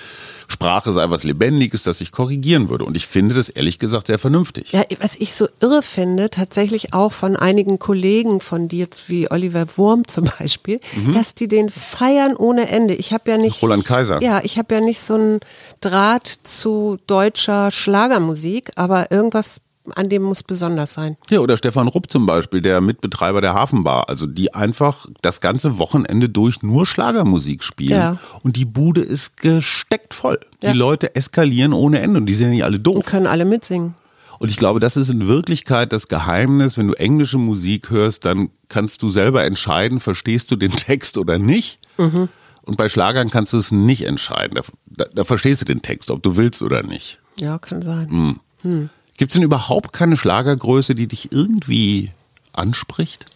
Sprache 0.48 0.92
sei 0.92 1.10
was 1.10 1.24
Lebendiges, 1.24 1.82
das 1.82 2.00
ich 2.00 2.12
korrigieren 2.12 2.68
würde. 2.68 2.84
Und 2.84 2.96
ich 2.96 3.06
finde 3.06 3.34
das 3.34 3.48
ehrlich 3.48 3.78
gesagt 3.78 4.06
sehr 4.06 4.18
vernünftig. 4.18 4.72
Ja, 4.72 4.84
was 5.00 5.16
ich 5.16 5.34
so 5.34 5.48
irre 5.60 5.82
finde, 5.82 6.30
tatsächlich 6.30 6.94
auch 6.94 7.12
von 7.12 7.36
einigen 7.36 7.78
Kollegen 7.78 8.40
von 8.40 8.68
dir, 8.68 8.88
wie 9.08 9.30
Oliver 9.30 9.66
Wurm 9.76 10.06
zum 10.06 10.30
Beispiel, 10.38 10.80
dass 11.12 11.34
die 11.34 11.48
den 11.48 11.68
feiern 11.68 12.36
ohne 12.36 12.68
Ende. 12.68 12.94
Ich 12.94 13.12
habe 13.12 13.30
ja 13.30 13.38
nicht. 13.38 13.56
Mhm. 13.62 13.68
Roland 13.68 13.84
Kaiser. 13.84 14.22
Ja, 14.22 14.40
ich 14.42 14.58
habe 14.58 14.74
ja 14.74 14.80
nicht 14.80 15.00
so 15.00 15.14
einen 15.14 15.40
Draht 15.80 16.26
zu 16.26 16.98
deutscher 17.06 17.70
Schlagermusik, 17.70 18.70
aber 18.76 19.10
irgendwas 19.10 19.60
an 19.94 20.08
dem 20.08 20.22
muss 20.22 20.42
besonders 20.42 20.92
sein. 20.92 21.16
Ja, 21.30 21.40
oder 21.40 21.56
Stefan 21.56 21.88
Rupp 21.88 22.10
zum 22.10 22.26
Beispiel, 22.26 22.60
der 22.60 22.80
Mitbetreiber 22.80 23.40
der 23.40 23.54
Hafenbar. 23.54 24.08
Also 24.08 24.26
die 24.26 24.54
einfach 24.54 25.06
das 25.22 25.40
ganze 25.40 25.78
Wochenende 25.78 26.28
durch 26.28 26.62
nur 26.62 26.86
Schlagermusik 26.86 27.62
spielen. 27.62 27.98
Ja. 27.98 28.18
Und 28.42 28.56
die 28.56 28.64
Bude 28.64 29.02
ist 29.02 29.36
gesteckt 29.36 30.14
voll. 30.14 30.38
Ja. 30.62 30.72
Die 30.72 30.78
Leute 30.78 31.14
eskalieren 31.14 31.72
ohne 31.72 32.00
Ende 32.00 32.18
und 32.18 32.26
die 32.26 32.34
sind 32.34 32.48
ja 32.48 32.52
nicht 32.54 32.64
alle 32.64 32.78
doof. 32.78 32.96
Und 32.96 33.06
können 33.06 33.26
alle 33.26 33.44
mitsingen. 33.44 33.94
Und 34.38 34.50
ich 34.50 34.56
glaube, 34.56 34.80
das 34.80 34.96
ist 34.96 35.08
in 35.08 35.26
Wirklichkeit 35.28 35.92
das 35.92 36.08
Geheimnis. 36.08 36.76
Wenn 36.76 36.88
du 36.88 36.94
englische 36.94 37.38
Musik 37.38 37.90
hörst, 37.90 38.24
dann 38.24 38.50
kannst 38.68 39.02
du 39.02 39.08
selber 39.08 39.44
entscheiden, 39.44 40.00
verstehst 40.00 40.50
du 40.50 40.56
den 40.56 40.72
Text 40.76 41.18
oder 41.18 41.38
nicht. 41.38 41.78
Mhm. 41.96 42.28
Und 42.62 42.76
bei 42.76 42.88
Schlagern 42.88 43.30
kannst 43.30 43.52
du 43.52 43.58
es 43.58 43.70
nicht 43.70 44.02
entscheiden. 44.02 44.56
Da, 44.56 44.62
da, 44.86 45.10
da 45.14 45.24
verstehst 45.24 45.62
du 45.62 45.64
den 45.64 45.82
Text, 45.82 46.10
ob 46.10 46.22
du 46.22 46.36
willst 46.36 46.62
oder 46.62 46.82
nicht. 46.82 47.20
Ja, 47.38 47.58
kann 47.58 47.80
sein. 47.80 48.08
Gibt 49.16 49.32
es 49.32 49.34
denn 49.34 49.42
überhaupt 49.42 49.92
keine 49.92 50.16
Schlagergröße, 50.16 50.94
die 50.94 51.06
dich 51.06 51.32
irgendwie 51.32 52.10
anspricht? 52.52 53.26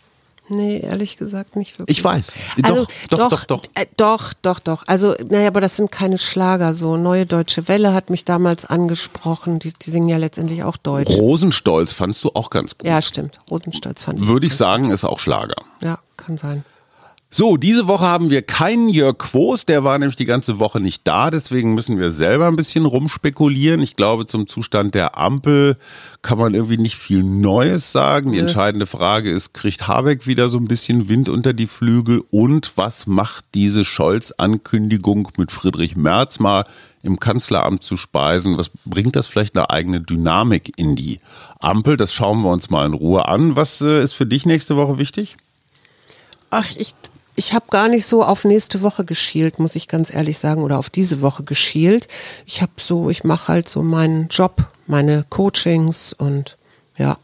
Nee, 0.52 0.80
ehrlich 0.80 1.16
gesagt 1.16 1.54
nicht 1.54 1.78
wirklich. 1.78 1.96
Ich 1.96 2.02
weiß. 2.02 2.32
Also, 2.62 2.86
doch, 3.08 3.18
doch, 3.18 3.28
doch, 3.28 3.44
doch. 3.44 3.62
Äh, 3.74 3.86
doch, 3.96 4.34
doch, 4.42 4.58
doch. 4.58 4.82
Also, 4.88 5.14
naja, 5.28 5.46
aber 5.46 5.60
das 5.60 5.76
sind 5.76 5.92
keine 5.92 6.18
Schlager. 6.18 6.74
So, 6.74 6.96
Neue 6.96 7.24
Deutsche 7.24 7.68
Welle 7.68 7.94
hat 7.94 8.10
mich 8.10 8.24
damals 8.24 8.66
angesprochen. 8.66 9.60
Die, 9.60 9.72
die 9.72 9.90
singen 9.92 10.08
ja 10.08 10.16
letztendlich 10.16 10.64
auch 10.64 10.76
Deutsch. 10.76 11.08
Rosenstolz 11.08 11.92
fandst 11.92 12.24
du 12.24 12.30
auch 12.34 12.50
ganz 12.50 12.76
gut. 12.76 12.88
Ja, 12.88 13.00
stimmt. 13.00 13.38
Rosenstolz 13.48 14.02
fand 14.02 14.18
ich. 14.18 14.26
Würde 14.26 14.48
ich 14.48 14.56
sagen, 14.56 14.90
ist 14.90 15.04
auch 15.04 15.20
Schlager. 15.20 15.54
Ja, 15.82 16.00
kann 16.16 16.36
sein. 16.36 16.64
So, 17.32 17.56
diese 17.56 17.86
Woche 17.86 18.06
haben 18.06 18.28
wir 18.28 18.42
keinen 18.42 18.88
Jörg 18.88 19.16
Quos, 19.18 19.64
der 19.64 19.84
war 19.84 19.96
nämlich 19.96 20.16
die 20.16 20.24
ganze 20.24 20.58
Woche 20.58 20.80
nicht 20.80 21.06
da, 21.06 21.30
deswegen 21.30 21.74
müssen 21.74 21.96
wir 21.96 22.10
selber 22.10 22.48
ein 22.48 22.56
bisschen 22.56 22.86
rumspekulieren. 22.86 23.80
Ich 23.82 23.94
glaube, 23.94 24.26
zum 24.26 24.48
Zustand 24.48 24.96
der 24.96 25.16
Ampel 25.16 25.76
kann 26.22 26.38
man 26.38 26.54
irgendwie 26.54 26.76
nicht 26.76 26.96
viel 26.96 27.22
Neues 27.22 27.92
sagen. 27.92 28.32
Die 28.32 28.40
entscheidende 28.40 28.88
Frage 28.88 29.30
ist, 29.30 29.54
kriegt 29.54 29.86
Habeck 29.86 30.26
wieder 30.26 30.48
so 30.48 30.58
ein 30.58 30.66
bisschen 30.66 31.08
Wind 31.08 31.28
unter 31.28 31.52
die 31.52 31.68
Flügel 31.68 32.24
und 32.30 32.72
was 32.74 33.06
macht 33.06 33.44
diese 33.54 33.84
Scholz-Ankündigung 33.84 35.28
mit 35.36 35.52
Friedrich 35.52 35.94
Merz 35.94 36.40
mal 36.40 36.64
im 37.04 37.20
Kanzleramt 37.20 37.84
zu 37.84 37.96
speisen? 37.96 38.58
Was 38.58 38.72
bringt 38.84 39.14
das 39.14 39.28
vielleicht 39.28 39.56
eine 39.56 39.70
eigene 39.70 40.00
Dynamik 40.00 40.72
in 40.76 40.96
die 40.96 41.20
Ampel? 41.60 41.96
Das 41.96 42.12
schauen 42.12 42.42
wir 42.42 42.50
uns 42.50 42.70
mal 42.70 42.86
in 42.86 42.94
Ruhe 42.94 43.28
an. 43.28 43.54
Was 43.54 43.80
äh, 43.80 44.02
ist 44.02 44.14
für 44.14 44.26
dich 44.26 44.46
nächste 44.46 44.74
Woche 44.74 44.98
wichtig? 44.98 45.36
Ach, 46.50 46.66
ich, 46.76 46.94
ich 47.40 47.54
habe 47.54 47.64
gar 47.70 47.88
nicht 47.88 48.04
so 48.04 48.22
auf 48.22 48.44
nächste 48.44 48.82
Woche 48.82 49.06
geschielt, 49.06 49.58
muss 49.58 49.74
ich 49.74 49.88
ganz 49.88 50.12
ehrlich 50.12 50.38
sagen, 50.38 50.62
oder 50.62 50.78
auf 50.78 50.90
diese 50.90 51.22
Woche 51.22 51.42
geschielt. 51.42 52.06
Ich 52.44 52.60
habe 52.60 52.72
so, 52.76 53.08
ich 53.08 53.24
mache 53.24 53.48
halt 53.48 53.66
so 53.66 53.82
meinen 53.82 54.28
Job, 54.28 54.66
meine 54.86 55.24
Coachings 55.30 56.12
und 56.12 56.58
ja. 56.98 57.16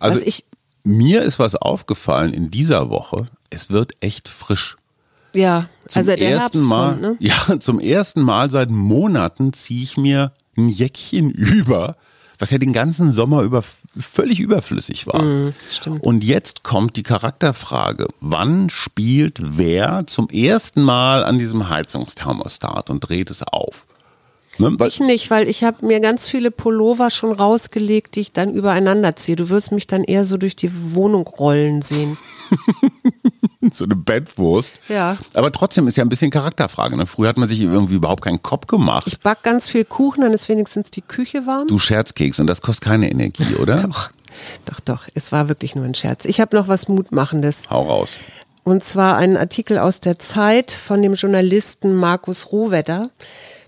Also 0.00 0.16
Was 0.18 0.26
ich, 0.26 0.44
mir 0.82 1.22
ist 1.22 1.38
was 1.38 1.54
aufgefallen 1.54 2.32
in 2.32 2.50
dieser 2.50 2.90
Woche. 2.90 3.28
Es 3.50 3.70
wird 3.70 3.92
echt 4.00 4.28
frisch. 4.28 4.76
ja, 5.32 5.68
Zum 5.86 6.00
also 6.00 6.16
der 6.16 6.28
ersten 6.28 6.40
Herbst 6.40 6.68
Mal, 6.68 6.88
kommt, 6.88 7.02
ne? 7.02 7.16
ja, 7.20 7.60
zum 7.60 7.78
ersten 7.78 8.20
Mal 8.22 8.50
seit 8.50 8.68
Monaten 8.68 9.52
ziehe 9.52 9.84
ich 9.84 9.96
mir 9.96 10.32
ein 10.56 10.70
Jäckchen 10.70 11.30
über, 11.30 11.96
was 12.42 12.50
ja 12.50 12.58
den 12.58 12.72
ganzen 12.72 13.12
Sommer 13.12 13.42
über 13.42 13.62
völlig 13.96 14.40
überflüssig 14.40 15.06
war. 15.06 15.22
Mhm, 15.22 15.54
stimmt. 15.70 16.02
Und 16.02 16.24
jetzt 16.24 16.64
kommt 16.64 16.96
die 16.96 17.04
Charakterfrage. 17.04 18.08
Wann 18.18 18.68
spielt 18.68 19.38
wer 19.40 20.08
zum 20.08 20.28
ersten 20.28 20.82
Mal 20.82 21.22
an 21.22 21.38
diesem 21.38 21.68
Heizungsthermostat 21.68 22.90
und 22.90 22.98
dreht 22.98 23.30
es 23.30 23.44
auf? 23.44 23.86
Ne? 24.58 24.76
Ich 24.88 24.98
nicht, 24.98 25.30
weil 25.30 25.48
ich 25.48 25.62
habe 25.62 25.86
mir 25.86 26.00
ganz 26.00 26.26
viele 26.26 26.50
Pullover 26.50 27.10
schon 27.10 27.30
rausgelegt, 27.30 28.16
die 28.16 28.22
ich 28.22 28.32
dann 28.32 28.52
übereinander 28.52 29.14
ziehe. 29.14 29.36
Du 29.36 29.48
wirst 29.48 29.70
mich 29.70 29.86
dann 29.86 30.02
eher 30.02 30.24
so 30.24 30.36
durch 30.36 30.56
die 30.56 30.72
Wohnung 30.94 31.28
rollen 31.28 31.80
sehen. 31.80 32.18
so 33.72 33.84
eine 33.84 33.94
Bettwurst. 33.96 34.74
Ja. 34.88 35.16
Aber 35.34 35.52
trotzdem 35.52 35.86
ist 35.88 35.96
ja 35.96 36.04
ein 36.04 36.08
bisschen 36.08 36.30
Charakterfrage. 36.30 36.96
Ne? 36.96 37.06
Früher 37.06 37.28
hat 37.28 37.36
man 37.36 37.48
sich 37.48 37.60
irgendwie 37.60 37.94
überhaupt 37.94 38.24
keinen 38.24 38.42
Kopf 38.42 38.66
gemacht. 38.66 39.06
Ich 39.06 39.20
back 39.20 39.42
ganz 39.42 39.68
viel 39.68 39.84
Kuchen, 39.84 40.22
dann 40.22 40.32
ist 40.32 40.48
wenigstens 40.48 40.90
die 40.90 41.02
Küche 41.02 41.46
warm. 41.46 41.68
du 41.68 41.78
Scherzkeks 41.78 42.40
und 42.40 42.48
das 42.48 42.62
kostet 42.62 42.84
keine 42.84 43.10
Energie, 43.10 43.54
oder? 43.60 43.76
Doch, 43.76 44.10
doch, 44.64 44.80
doch. 44.80 45.06
Es 45.14 45.30
war 45.32 45.48
wirklich 45.48 45.76
nur 45.76 45.84
ein 45.84 45.94
Scherz. 45.94 46.24
Ich 46.24 46.40
habe 46.40 46.56
noch 46.56 46.68
was 46.68 46.88
Mutmachendes. 46.88 47.64
Hau 47.70 47.82
raus. 47.82 48.08
Und 48.64 48.82
zwar 48.84 49.16
einen 49.16 49.36
Artikel 49.36 49.78
aus 49.78 50.00
der 50.00 50.18
Zeit 50.18 50.70
von 50.70 51.02
dem 51.02 51.12
Journalisten 51.14 51.94
Markus 51.96 52.52
Rohwetter, 52.52 53.10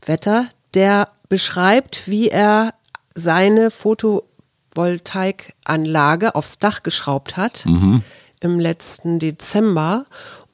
Wetter, 0.07 0.46
der 0.74 1.09
beschreibt, 1.28 2.07
wie 2.07 2.28
er 2.28 2.74
seine 3.16 3.72
Photovoltaikanlage 3.72 6.35
aufs 6.35 6.59
Dach 6.59 6.83
geschraubt 6.85 7.37
hat 7.37 7.64
im 8.44 8.61
letzten 8.61 9.18
Dezember 9.18 10.04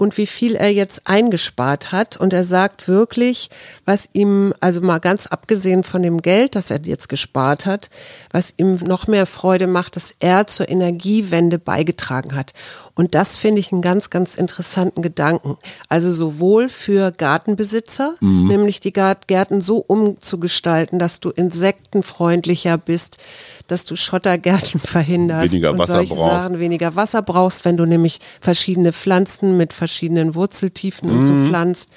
und 0.01 0.17
wie 0.17 0.27
viel 0.27 0.55
er 0.57 0.73
jetzt 0.73 1.07
eingespart 1.07 1.93
hat. 1.93 2.17
Und 2.17 2.33
er 2.33 2.45
sagt 2.45 2.89
wirklich, 2.89 3.51
was 3.85 4.09
ihm, 4.15 4.55
also 4.59 4.81
mal 4.81 4.99
ganz 4.99 5.27
abgesehen 5.27 5.85
von 5.85 6.03
dem 6.03 6.23
Geld, 6.23 6.55
das 6.55 6.71
er 6.71 6.81
jetzt 6.83 7.11
gespart 7.11 7.67
hat, 7.67 7.91
was 8.33 8.55
ihm 8.57 8.77
noch 8.77 9.09
mehr 9.09 9.27
Freude 9.27 9.67
macht, 9.67 9.97
dass 9.97 10.15
er 10.19 10.47
zur 10.47 10.71
Energiewende 10.71 11.59
beigetragen 11.59 12.35
hat. 12.35 12.55
Und 12.95 13.15
das 13.15 13.37
finde 13.37 13.61
ich 13.61 13.73
einen 13.73 13.83
ganz, 13.83 14.09
ganz 14.09 14.35
interessanten 14.35 15.03
Gedanken. 15.03 15.59
Also 15.89 16.11
sowohl 16.11 16.69
für 16.71 17.13
Gartenbesitzer, 17.13 18.15
nämlich 18.21 18.81
die 18.81 18.93
Gärten 18.93 19.61
so 19.61 19.79
umzugestalten, 19.79 20.99
dass 20.99 21.21
du 21.21 21.31
insektenfreundlicher 21.31 22.79
bist, 22.79 23.19
dass 23.69 23.85
du 23.85 23.97
Schottergärten 23.97 24.81
verhinderst 24.85 25.53
Weniger 25.53 25.71
und 25.73 25.79
Wasser 25.79 25.95
solche 25.95 26.15
brauchst. 26.15 26.31
Sachen 26.31 26.59
weniger 26.59 26.97
Wasser 26.97 27.23
brauchst, 27.23 27.65
wenn 27.65 27.77
du 27.77 27.87
nämlich 27.87 28.19
verschiedene 28.41 28.93
Pflanzen 28.93 29.57
mit 29.57 29.73
verschiedenen 29.73 29.90
Wurzeltiefen 30.35 31.11
und 31.11 31.19
Mhm. 31.19 31.23
so 31.23 31.47
pflanzt. 31.47 31.91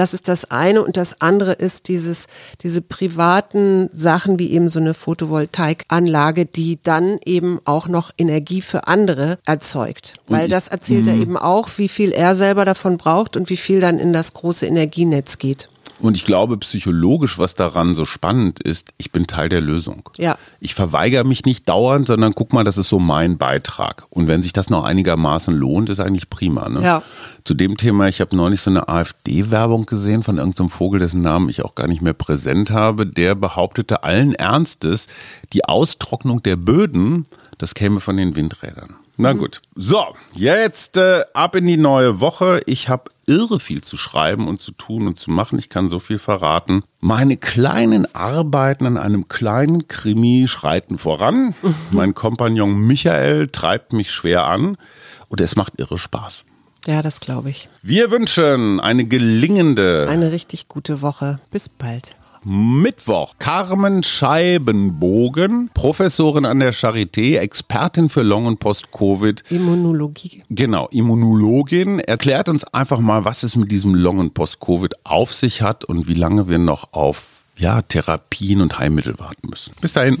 Das 0.00 0.14
ist 0.14 0.28
das 0.28 0.50
eine 0.50 0.82
und 0.82 0.96
das 0.96 1.20
andere 1.20 1.52
ist 1.52 1.86
dieses, 1.88 2.26
diese 2.62 2.80
privaten 2.80 3.90
Sachen 3.94 4.38
wie 4.38 4.50
eben 4.50 4.70
so 4.70 4.80
eine 4.80 4.94
Photovoltaikanlage, 4.94 6.46
die 6.46 6.78
dann 6.82 7.18
eben 7.26 7.60
auch 7.66 7.86
noch 7.86 8.10
Energie 8.16 8.62
für 8.62 8.86
andere 8.88 9.38
erzeugt. 9.44 10.14
Weil 10.26 10.46
ich- 10.46 10.50
das 10.50 10.68
erzählt 10.68 11.04
Mhm. 11.04 11.08
er 11.12 11.14
eben 11.16 11.36
auch, 11.36 11.68
wie 11.76 11.88
viel 11.88 12.12
er 12.12 12.34
selber 12.34 12.64
davon 12.64 12.96
braucht 12.96 13.36
und 13.36 13.50
wie 13.50 13.58
viel 13.58 13.80
dann 13.80 13.98
in 13.98 14.14
das 14.14 14.32
große 14.32 14.64
Energienetz 14.64 15.36
geht. 15.36 15.68
Und 16.00 16.14
ich 16.16 16.24
glaube, 16.24 16.56
psychologisch, 16.56 17.36
was 17.38 17.54
daran 17.54 17.94
so 17.94 18.06
spannend 18.06 18.62
ist, 18.62 18.88
ich 18.96 19.12
bin 19.12 19.26
Teil 19.26 19.50
der 19.50 19.60
Lösung. 19.60 20.08
Ja. 20.16 20.38
Ich 20.58 20.74
verweigere 20.74 21.24
mich 21.24 21.44
nicht 21.44 21.68
dauernd, 21.68 22.06
sondern 22.06 22.34
guck 22.34 22.54
mal, 22.54 22.64
das 22.64 22.78
ist 22.78 22.88
so 22.88 22.98
mein 22.98 23.36
Beitrag. 23.36 24.04
Und 24.08 24.26
wenn 24.26 24.42
sich 24.42 24.54
das 24.54 24.70
noch 24.70 24.84
einigermaßen 24.84 25.54
lohnt, 25.54 25.90
ist 25.90 26.00
eigentlich 26.00 26.30
prima. 26.30 26.70
Ne? 26.70 26.82
Ja. 26.82 27.02
Zu 27.44 27.54
dem 27.54 27.76
Thema, 27.76 28.08
ich 28.08 28.20
habe 28.20 28.36
neulich 28.36 28.60
so 28.60 28.70
eine 28.70 28.88
AfD-Werbung 28.88 29.86
gesehen 29.86 30.22
von 30.22 30.38
irgendeinem 30.38 30.70
Vogel, 30.70 31.00
dessen 31.00 31.22
Namen 31.22 31.48
ich 31.48 31.64
auch 31.64 31.74
gar 31.74 31.86
nicht 31.88 32.02
mehr 32.02 32.12
präsent 32.12 32.70
habe. 32.70 33.06
Der 33.06 33.34
behauptete 33.34 34.04
allen 34.04 34.34
Ernstes, 34.34 35.06
die 35.52 35.64
Austrocknung 35.64 36.42
der 36.42 36.56
Böden, 36.56 37.26
das 37.58 37.74
käme 37.74 38.00
von 38.00 38.16
den 38.16 38.36
Windrädern. 38.36 38.96
Na 39.22 39.34
gut. 39.34 39.60
So, 39.74 40.02
jetzt 40.34 40.96
äh, 40.96 41.24
ab 41.34 41.54
in 41.54 41.66
die 41.66 41.76
neue 41.76 42.20
Woche. 42.20 42.62
Ich 42.64 42.88
habe 42.88 43.10
irre 43.26 43.60
viel 43.60 43.82
zu 43.82 43.98
schreiben 43.98 44.48
und 44.48 44.62
zu 44.62 44.72
tun 44.72 45.06
und 45.06 45.20
zu 45.20 45.30
machen. 45.30 45.58
Ich 45.58 45.68
kann 45.68 45.90
so 45.90 45.98
viel 45.98 46.18
verraten. 46.18 46.84
Meine 47.00 47.36
kleinen 47.36 48.12
Arbeiten 48.14 48.86
an 48.86 48.96
einem 48.96 49.28
kleinen 49.28 49.88
Krimi 49.88 50.46
schreiten 50.48 50.96
voran. 50.96 51.54
Mein 51.90 52.14
Kompagnon 52.14 52.86
Michael 52.86 53.48
treibt 53.48 53.92
mich 53.92 54.10
schwer 54.10 54.46
an 54.46 54.78
und 55.28 55.42
es 55.42 55.54
macht 55.54 55.78
irre 55.78 55.98
Spaß. 55.98 56.46
Ja, 56.90 57.02
das 57.02 57.20
glaube 57.20 57.50
ich. 57.50 57.68
Wir 57.82 58.10
wünschen 58.10 58.80
eine 58.80 59.04
gelingende 59.04 60.08
Eine 60.10 60.32
richtig 60.32 60.66
gute 60.66 61.02
Woche. 61.02 61.38
Bis 61.52 61.68
bald. 61.68 62.16
Mittwoch. 62.42 63.34
Carmen 63.38 64.02
Scheibenbogen, 64.02 65.70
Professorin 65.72 66.44
an 66.44 66.58
der 66.58 66.74
Charité, 66.74 67.38
Expertin 67.38 68.08
für 68.08 68.22
Long- 68.22 68.46
und 68.46 68.58
Post-Covid. 68.58 69.44
Immunologie. 69.50 70.42
Genau, 70.50 70.88
Immunologin 70.88 72.00
erklärt 72.00 72.48
uns 72.48 72.64
einfach 72.64 72.98
mal, 72.98 73.24
was 73.24 73.44
es 73.44 73.54
mit 73.54 73.70
diesem 73.70 73.94
Long- 73.94 74.18
und 74.18 74.34
Post-Covid 74.34 75.06
auf 75.06 75.32
sich 75.32 75.62
hat 75.62 75.84
und 75.84 76.08
wie 76.08 76.14
lange 76.14 76.48
wir 76.48 76.58
noch 76.58 76.92
auf 76.92 77.44
ja, 77.56 77.82
Therapien 77.82 78.62
und 78.62 78.80
Heilmittel 78.80 79.16
warten 79.20 79.48
müssen. 79.48 79.74
Bis 79.80 79.92
dahin. 79.92 80.20